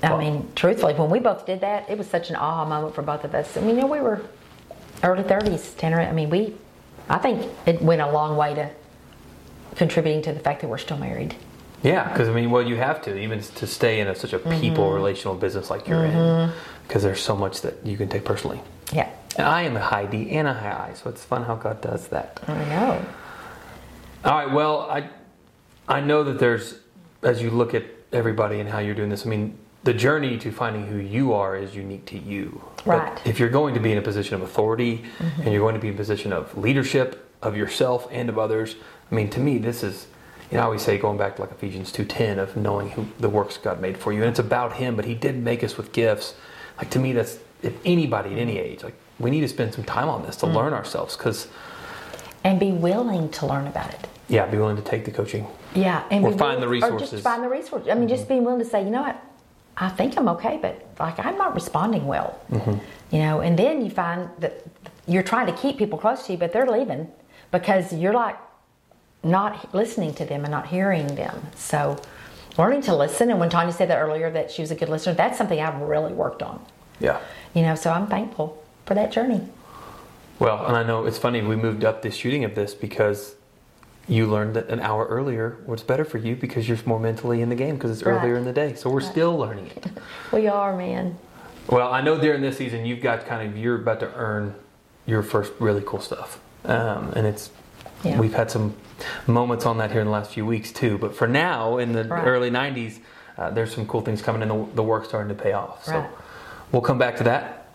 I 0.02 0.18
mean, 0.18 0.50
truthfully, 0.56 0.94
when 0.94 1.10
we 1.10 1.20
both 1.20 1.46
did 1.46 1.62
that, 1.62 1.90
it 1.90 1.98
was 1.98 2.08
such 2.08 2.30
an 2.30 2.36
aha 2.38 2.66
moment 2.66 2.96
for 2.96 3.02
both 3.02 3.24
of 3.24 3.36
us. 3.36 3.58
I 3.58 3.62
mean, 3.62 3.76
you 3.76 3.82
know, 3.82 3.88
we 3.88 4.00
were 4.00 4.22
early 5.04 5.24
30s, 5.24 5.76
Tanner. 5.78 6.00
I 6.00 6.12
mean, 6.14 6.30
we, 6.30 6.56
I 7.10 7.18
think 7.18 7.52
it 7.66 7.82
went 7.82 8.02
a 8.02 8.10
long 8.10 8.38
way 8.38 8.54
to 8.56 8.70
contributing 9.76 10.22
to 10.24 10.34
the 10.34 10.40
fact 10.40 10.62
that 10.62 10.68
we're 10.68 10.78
still 10.78 10.98
married. 10.98 11.36
Yeah, 11.84 12.10
because 12.12 12.28
I 12.28 12.34
mean, 12.34 12.52
well, 12.52 12.62
you 12.62 12.76
have 12.78 13.02
to 13.04 13.18
even 13.18 13.42
to 13.42 13.68
stay 13.68 14.00
in 14.00 14.08
a, 14.08 14.16
such 14.16 14.34
a 14.34 14.40
Mm-hmm. 14.40 14.60
people 14.60 14.92
relational 14.92 15.36
business 15.36 15.70
like 15.70 15.88
you're 15.88 16.06
in, 16.06 16.52
because 16.88 17.04
there's 17.04 17.22
so 17.22 17.36
much 17.36 17.62
that 17.62 17.86
you 17.86 17.96
can 17.98 18.10
take 18.10 18.26
personally. 18.26 18.60
Yeah, 18.92 19.10
And 19.38 19.46
I 19.48 19.62
am 19.64 19.76
a 19.78 19.82
high 19.82 20.06
D 20.06 20.30
and 20.32 20.48
a 20.48 20.54
high 20.54 20.90
I, 20.90 20.94
so 20.96 21.10
it's 21.10 21.24
fun 21.24 21.44
how 21.44 21.56
God 21.56 21.80
does 21.82 22.08
that. 22.10 22.40
I 22.48 22.66
know. 22.66 23.06
All 24.26 24.32
right, 24.34 24.52
well, 24.52 24.82
I 24.90 25.10
I 25.88 26.02
know 26.02 26.24
that 26.24 26.40
there's 26.40 26.80
as 27.24 27.42
you 27.42 27.50
look 27.50 27.74
at 27.74 27.84
everybody 28.12 28.60
and 28.60 28.68
how 28.70 28.80
you're 28.80 28.96
doing 28.96 29.10
this. 29.10 29.26
I 29.26 29.30
mean, 29.30 29.58
the 29.84 29.94
journey 29.94 30.38
to 30.38 30.52
finding 30.52 30.88
who 30.88 30.98
you 30.98 31.34
are 31.34 31.56
is 31.56 31.76
unique 31.76 32.06
to 32.08 32.18
you. 32.18 32.62
Right. 32.86 33.14
Mm-hmm. 33.16 33.30
if 33.30 33.40
you're 33.40 33.50
going 33.50 33.74
to 33.74 33.80
be 33.80 33.92
in 33.92 33.98
a 33.98 34.02
position 34.02 34.36
of 34.36 34.42
authority 34.42 35.04
and 35.20 35.52
you're 35.54 35.62
going 35.62 35.76
to 35.76 35.82
be 35.82 35.88
in 35.90 35.94
a 35.94 35.98
position 35.98 36.32
of 36.34 36.58
leadership 36.58 37.30
of 37.42 37.56
yourself 37.56 38.08
and 38.12 38.30
of 38.30 38.38
others, 38.38 38.76
I 39.12 39.16
mean, 39.16 39.30
to 39.32 39.40
me, 39.40 39.58
this 39.58 39.84
is. 39.84 40.08
You 40.52 40.58
know, 40.58 40.64
I 40.64 40.66
always 40.66 40.82
say 40.82 40.98
going 40.98 41.20
back 41.20 41.36
to 41.36 41.44
like 41.44 41.52
Ephesians 41.52 41.92
two 41.92 42.04
ten 42.06 42.40
of 42.40 42.58
knowing 42.58 42.90
who 42.90 43.06
the 43.20 43.30
works 43.30 43.58
God 43.58 43.80
made 43.80 44.00
for 44.00 44.12
you, 44.12 44.22
and 44.22 44.30
it's 44.32 44.40
about 44.40 44.74
Him. 44.74 44.96
But 44.96 45.06
He 45.06 45.14
did 45.14 45.36
make 45.44 45.64
us 45.64 45.78
with 45.78 45.92
gifts. 45.92 46.34
Like 46.80 46.90
to 46.90 46.98
me, 47.00 47.14
that's 47.14 47.38
if 47.62 47.76
anybody 47.86 48.34
at 48.34 48.40
any 48.40 48.58
age, 48.58 48.82
like 48.82 48.96
we 49.20 49.30
need 49.30 49.42
to 49.42 49.48
spend 49.48 49.76
some 49.76 49.84
time 49.84 50.10
on 50.10 50.24
this 50.24 50.36
to 50.38 50.48
learn 50.48 50.74
ourselves, 50.74 51.16
because 51.16 51.48
And 52.44 52.60
be 52.60 52.72
willing 52.72 53.30
to 53.30 53.46
learn 53.46 53.68
about 53.68 53.94
it. 53.94 54.08
yeah, 54.28 54.48
be 54.48 54.58
willing 54.58 54.78
to 54.78 54.82
take 54.82 55.06
the 55.06 55.12
coaching. 55.12 55.46
Yeah, 55.76 56.04
and 56.10 56.26
Or 56.26 56.32
find 56.32 56.64
the 56.64 56.68
willing- 56.68 56.82
Or 56.84 56.88
resources. 56.94 57.12
just 57.12 57.24
find 57.24 57.44
the 57.44 57.50
resources. 57.50 57.88
I 57.90 57.94
mean, 57.94 58.08
just 58.10 58.28
being 58.28 58.44
willing 58.44 58.60
to 58.60 58.66
say, 58.66 58.84
you 58.84 58.90
know 58.90 59.04
what, 59.04 59.22
I 59.80 59.90
think 59.90 60.18
I'm 60.18 60.28
okay, 60.30 60.60
but 60.62 60.86
like 61.00 61.24
I'm 61.26 61.38
not 61.38 61.56
responding 61.56 62.06
well. 62.06 62.40
Mm-hmm. 62.52 63.16
You 63.16 63.20
know, 63.20 63.40
and 63.40 63.58
then 63.58 63.84
you 63.84 63.90
find 63.90 64.30
that 64.40 64.64
you're 65.08 65.24
trying 65.24 65.48
to 65.48 65.54
keep 65.54 65.78
people 65.78 65.98
close 65.98 66.26
to 66.28 66.34
you, 66.34 66.38
but 66.38 66.52
they're 66.52 66.70
leaving 66.70 67.10
because 67.52 67.94
you're 67.94 68.14
like 68.14 68.38
not 69.24 69.74
listening 69.74 70.14
to 70.16 70.26
them 70.26 70.44
and 70.44 70.52
not 70.52 70.68
hearing 70.68 71.16
them. 71.16 71.48
So, 71.56 72.00
learning 72.58 72.82
to 72.84 72.96
listen. 72.96 73.30
And 73.30 73.40
when 73.40 73.50
Tanya 73.50 73.74
said 73.74 73.90
that 73.90 73.98
earlier, 73.98 74.30
that 74.32 74.52
she 74.52 74.62
was 74.62 74.72
a 74.72 74.76
good 74.76 74.90
listener, 74.90 75.14
that's 75.14 75.38
something 75.38 75.60
I've 75.60 75.82
really 75.82 76.14
worked 76.14 76.44
on. 76.44 76.64
Yeah. 77.00 77.20
You 77.54 77.64
know, 77.64 77.76
so 77.76 77.92
I'm 77.92 78.08
thankful 78.08 78.64
for 78.86 78.94
that 78.96 79.12
journey. 79.12 79.48
Well, 80.40 80.66
and 80.66 80.76
I 80.76 80.84
know 80.84 81.06
it's 81.06 81.18
funny 81.18 81.42
we 81.42 81.56
moved 81.56 81.84
up 81.84 82.02
the 82.02 82.12
shooting 82.12 82.44
of 82.44 82.56
this 82.56 82.74
because 82.74 83.36
you 84.10 84.26
learned 84.26 84.56
that 84.56 84.68
an 84.70 84.80
hour 84.80 85.06
earlier 85.06 85.58
was 85.66 85.84
better 85.84 86.04
for 86.04 86.18
you 86.18 86.36
because 86.36 86.68
you're 86.68 86.78
more 86.86 87.00
mentally 87.00 87.42
in 87.42 87.50
the 87.50 87.56
game 87.56 87.76
because 87.76 87.92
it's 87.92 88.04
Right. 88.04 88.16
earlier 88.22 88.36
in 88.36 88.44
the 88.44 88.52
day. 88.52 88.74
So 88.74 88.90
we're 88.90 89.02
still 89.02 89.38
learning 89.38 89.68
it. 89.68 89.86
We 90.34 90.48
are, 90.48 90.76
man. 90.76 91.18
Well, 91.70 91.92
I 91.92 92.02
know 92.02 92.20
during 92.20 92.42
this 92.42 92.58
season 92.58 92.86
you've 92.86 93.02
got 93.02 93.26
kind 93.26 93.48
of 93.50 93.58
you're 93.58 93.76
about 93.76 94.00
to 94.02 94.12
earn 94.16 94.56
your 95.06 95.22
first 95.24 95.52
really 95.60 95.82
cool 95.86 96.02
stuff, 96.02 96.40
um, 96.66 97.14
and 97.16 97.26
it's 97.28 97.50
Yeah. 98.04 98.20
we've 98.20 98.34
had 98.34 98.50
some 98.52 98.76
moments 99.28 99.66
on 99.66 99.78
that 99.80 99.92
here 99.92 100.02
in 100.02 100.06
the 100.08 100.14
last 100.14 100.32
few 100.32 100.46
weeks 100.46 100.72
too. 100.72 100.98
But 100.98 101.16
for 101.16 101.28
now, 101.28 101.78
in 101.78 101.94
the 101.94 102.04
Right. 102.04 102.26
early 102.28 102.50
'90s, 102.52 103.00
uh, 103.38 103.50
there's 103.52 103.74
some 103.74 103.86
cool 103.88 104.02
things 104.02 104.22
coming 104.22 104.42
in 104.42 104.50
the, 104.50 104.66
the 104.76 104.84
work 104.84 105.06
starting 105.06 105.36
to 105.36 105.42
pay 105.44 105.54
off. 105.54 105.84
So 105.86 105.94
Right. 105.94 106.10
we'll 106.72 106.82
come 106.84 106.98
back 107.00 107.16
to 107.18 107.24
that. 107.26 107.68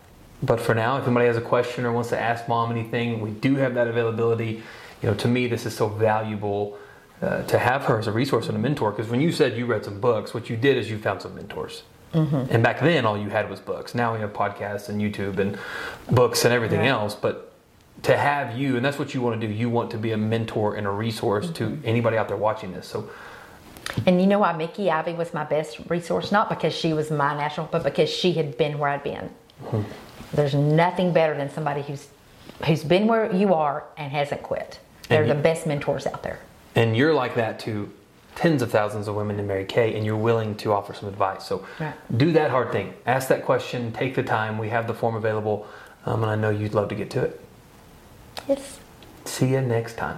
But 0.43 0.59
for 0.59 0.73
now, 0.75 0.97
if 0.97 1.05
anybody 1.05 1.27
has 1.27 1.37
a 1.37 1.41
question 1.41 1.85
or 1.85 1.91
wants 1.91 2.09
to 2.09 2.19
ask 2.19 2.47
mom 2.47 2.71
anything, 2.71 3.21
we 3.21 3.31
do 3.31 3.55
have 3.55 3.73
that 3.75 3.87
availability. 3.87 4.63
You 5.01 5.09
know, 5.09 5.15
to 5.15 5.27
me, 5.27 5.47
this 5.47 5.65
is 5.65 5.75
so 5.75 5.87
valuable 5.87 6.77
uh, 7.21 7.43
to 7.43 7.57
have 7.59 7.83
her 7.85 7.99
as 7.99 8.07
a 8.07 8.11
resource 8.11 8.47
and 8.47 8.57
a 8.57 8.59
mentor. 8.59 8.91
Because 8.91 9.09
when 9.09 9.21
you 9.21 9.31
said 9.31 9.57
you 9.57 9.65
read 9.65 9.85
some 9.85 9.99
books, 9.99 10.33
what 10.33 10.49
you 10.49 10.57
did 10.57 10.77
is 10.77 10.89
you 10.89 10.97
found 10.97 11.21
some 11.21 11.35
mentors. 11.35 11.83
Mm-hmm. 12.13 12.45
And 12.49 12.63
back 12.63 12.79
then, 12.79 13.05
all 13.05 13.17
you 13.17 13.29
had 13.29 13.49
was 13.49 13.59
books. 13.59 13.93
Now 13.93 14.13
we 14.13 14.19
have 14.21 14.31
podcasts 14.31 14.89
and 14.89 15.01
YouTube 15.01 15.37
and 15.37 15.57
books 16.09 16.45
and 16.45 16.53
everything 16.53 16.79
Right. 16.79 16.87
else. 16.87 17.13
But 17.13 17.51
to 18.03 18.15
have 18.17 18.57
you, 18.57 18.77
and 18.77 18.85
that's 18.85 18.97
what 18.97 19.13
you 19.13 19.21
want 19.21 19.39
to 19.39 19.47
do, 19.47 19.51
you 19.51 19.69
want 19.69 19.91
to 19.91 19.97
be 19.97 20.11
a 20.11 20.17
mentor 20.17 20.75
and 20.75 20.87
a 20.87 20.91
resource 20.91 21.49
to 21.51 21.63
mm-hmm. 21.65 21.87
anybody 21.87 22.17
out 22.17 22.27
there 22.27 22.37
watching 22.37 22.71
this. 22.73 22.87
So, 22.87 23.09
And 24.05 24.19
you 24.21 24.27
know 24.27 24.39
why 24.39 24.53
Mickey 24.53 24.89
Ivy 24.89 25.13
was 25.13 25.33
my 25.33 25.43
best 25.43 25.79
resource? 25.89 26.31
Not 26.31 26.49
because 26.49 26.73
she 26.73 26.93
was 26.93 27.11
my 27.11 27.35
national, 27.35 27.67
but 27.67 27.83
because 27.83 28.09
she 28.09 28.33
had 28.33 28.57
been 28.57 28.79
where 28.79 28.89
I'd 28.89 29.03
been. 29.03 29.29
Mm-hmm. 29.63 29.81
There's 30.33 30.53
nothing 30.55 31.13
better 31.13 31.35
than 31.35 31.49
somebody 31.49 31.81
who's 31.81 32.07
who's 32.65 32.83
been 32.83 33.07
where 33.07 33.33
you 33.33 33.53
are 33.53 33.83
and 33.97 34.11
hasn't 34.11 34.41
quit. 34.43 34.79
They're 35.09 35.21
And 35.21 35.31
the 35.31 35.35
you- 35.35 35.41
best 35.41 35.65
mentors 35.67 36.05
out 36.07 36.23
there. 36.23 36.39
and 36.75 36.95
you're 36.97 37.13
like 37.13 37.35
that 37.35 37.59
to 37.61 37.91
tens 38.35 38.61
of 38.61 38.69
thousands 38.71 39.07
of 39.07 39.15
women 39.15 39.39
in 39.39 39.47
Mary 39.47 39.63
Kay, 39.65 39.95
and 39.95 40.05
you're 40.05 40.17
willing 40.17 40.55
to 40.55 40.73
offer 40.73 40.93
some 40.93 41.07
advice. 41.07 41.45
So, 41.45 41.63
Right. 41.79 41.93
do 42.17 42.33
that 42.33 42.51
hard 42.51 42.71
thing. 42.73 42.93
Ask 43.05 43.29
that 43.29 43.45
question. 43.45 43.93
Take 43.93 44.15
the 44.15 44.23
time. 44.23 44.57
We 44.57 44.69
have 44.69 44.87
the 44.87 44.93
form 44.93 45.15
available, 45.15 45.67
um, 46.05 46.21
and 46.21 46.29
I 46.31 46.35
know 46.35 46.49
you'd 46.49 46.73
love 46.73 46.89
to 46.89 46.95
get 46.95 47.09
to 47.11 47.21
it. 47.23 47.39
Yes. 48.47 48.79
See 49.23 49.47
you 49.47 49.61
next 49.61 49.95
time. 49.97 50.17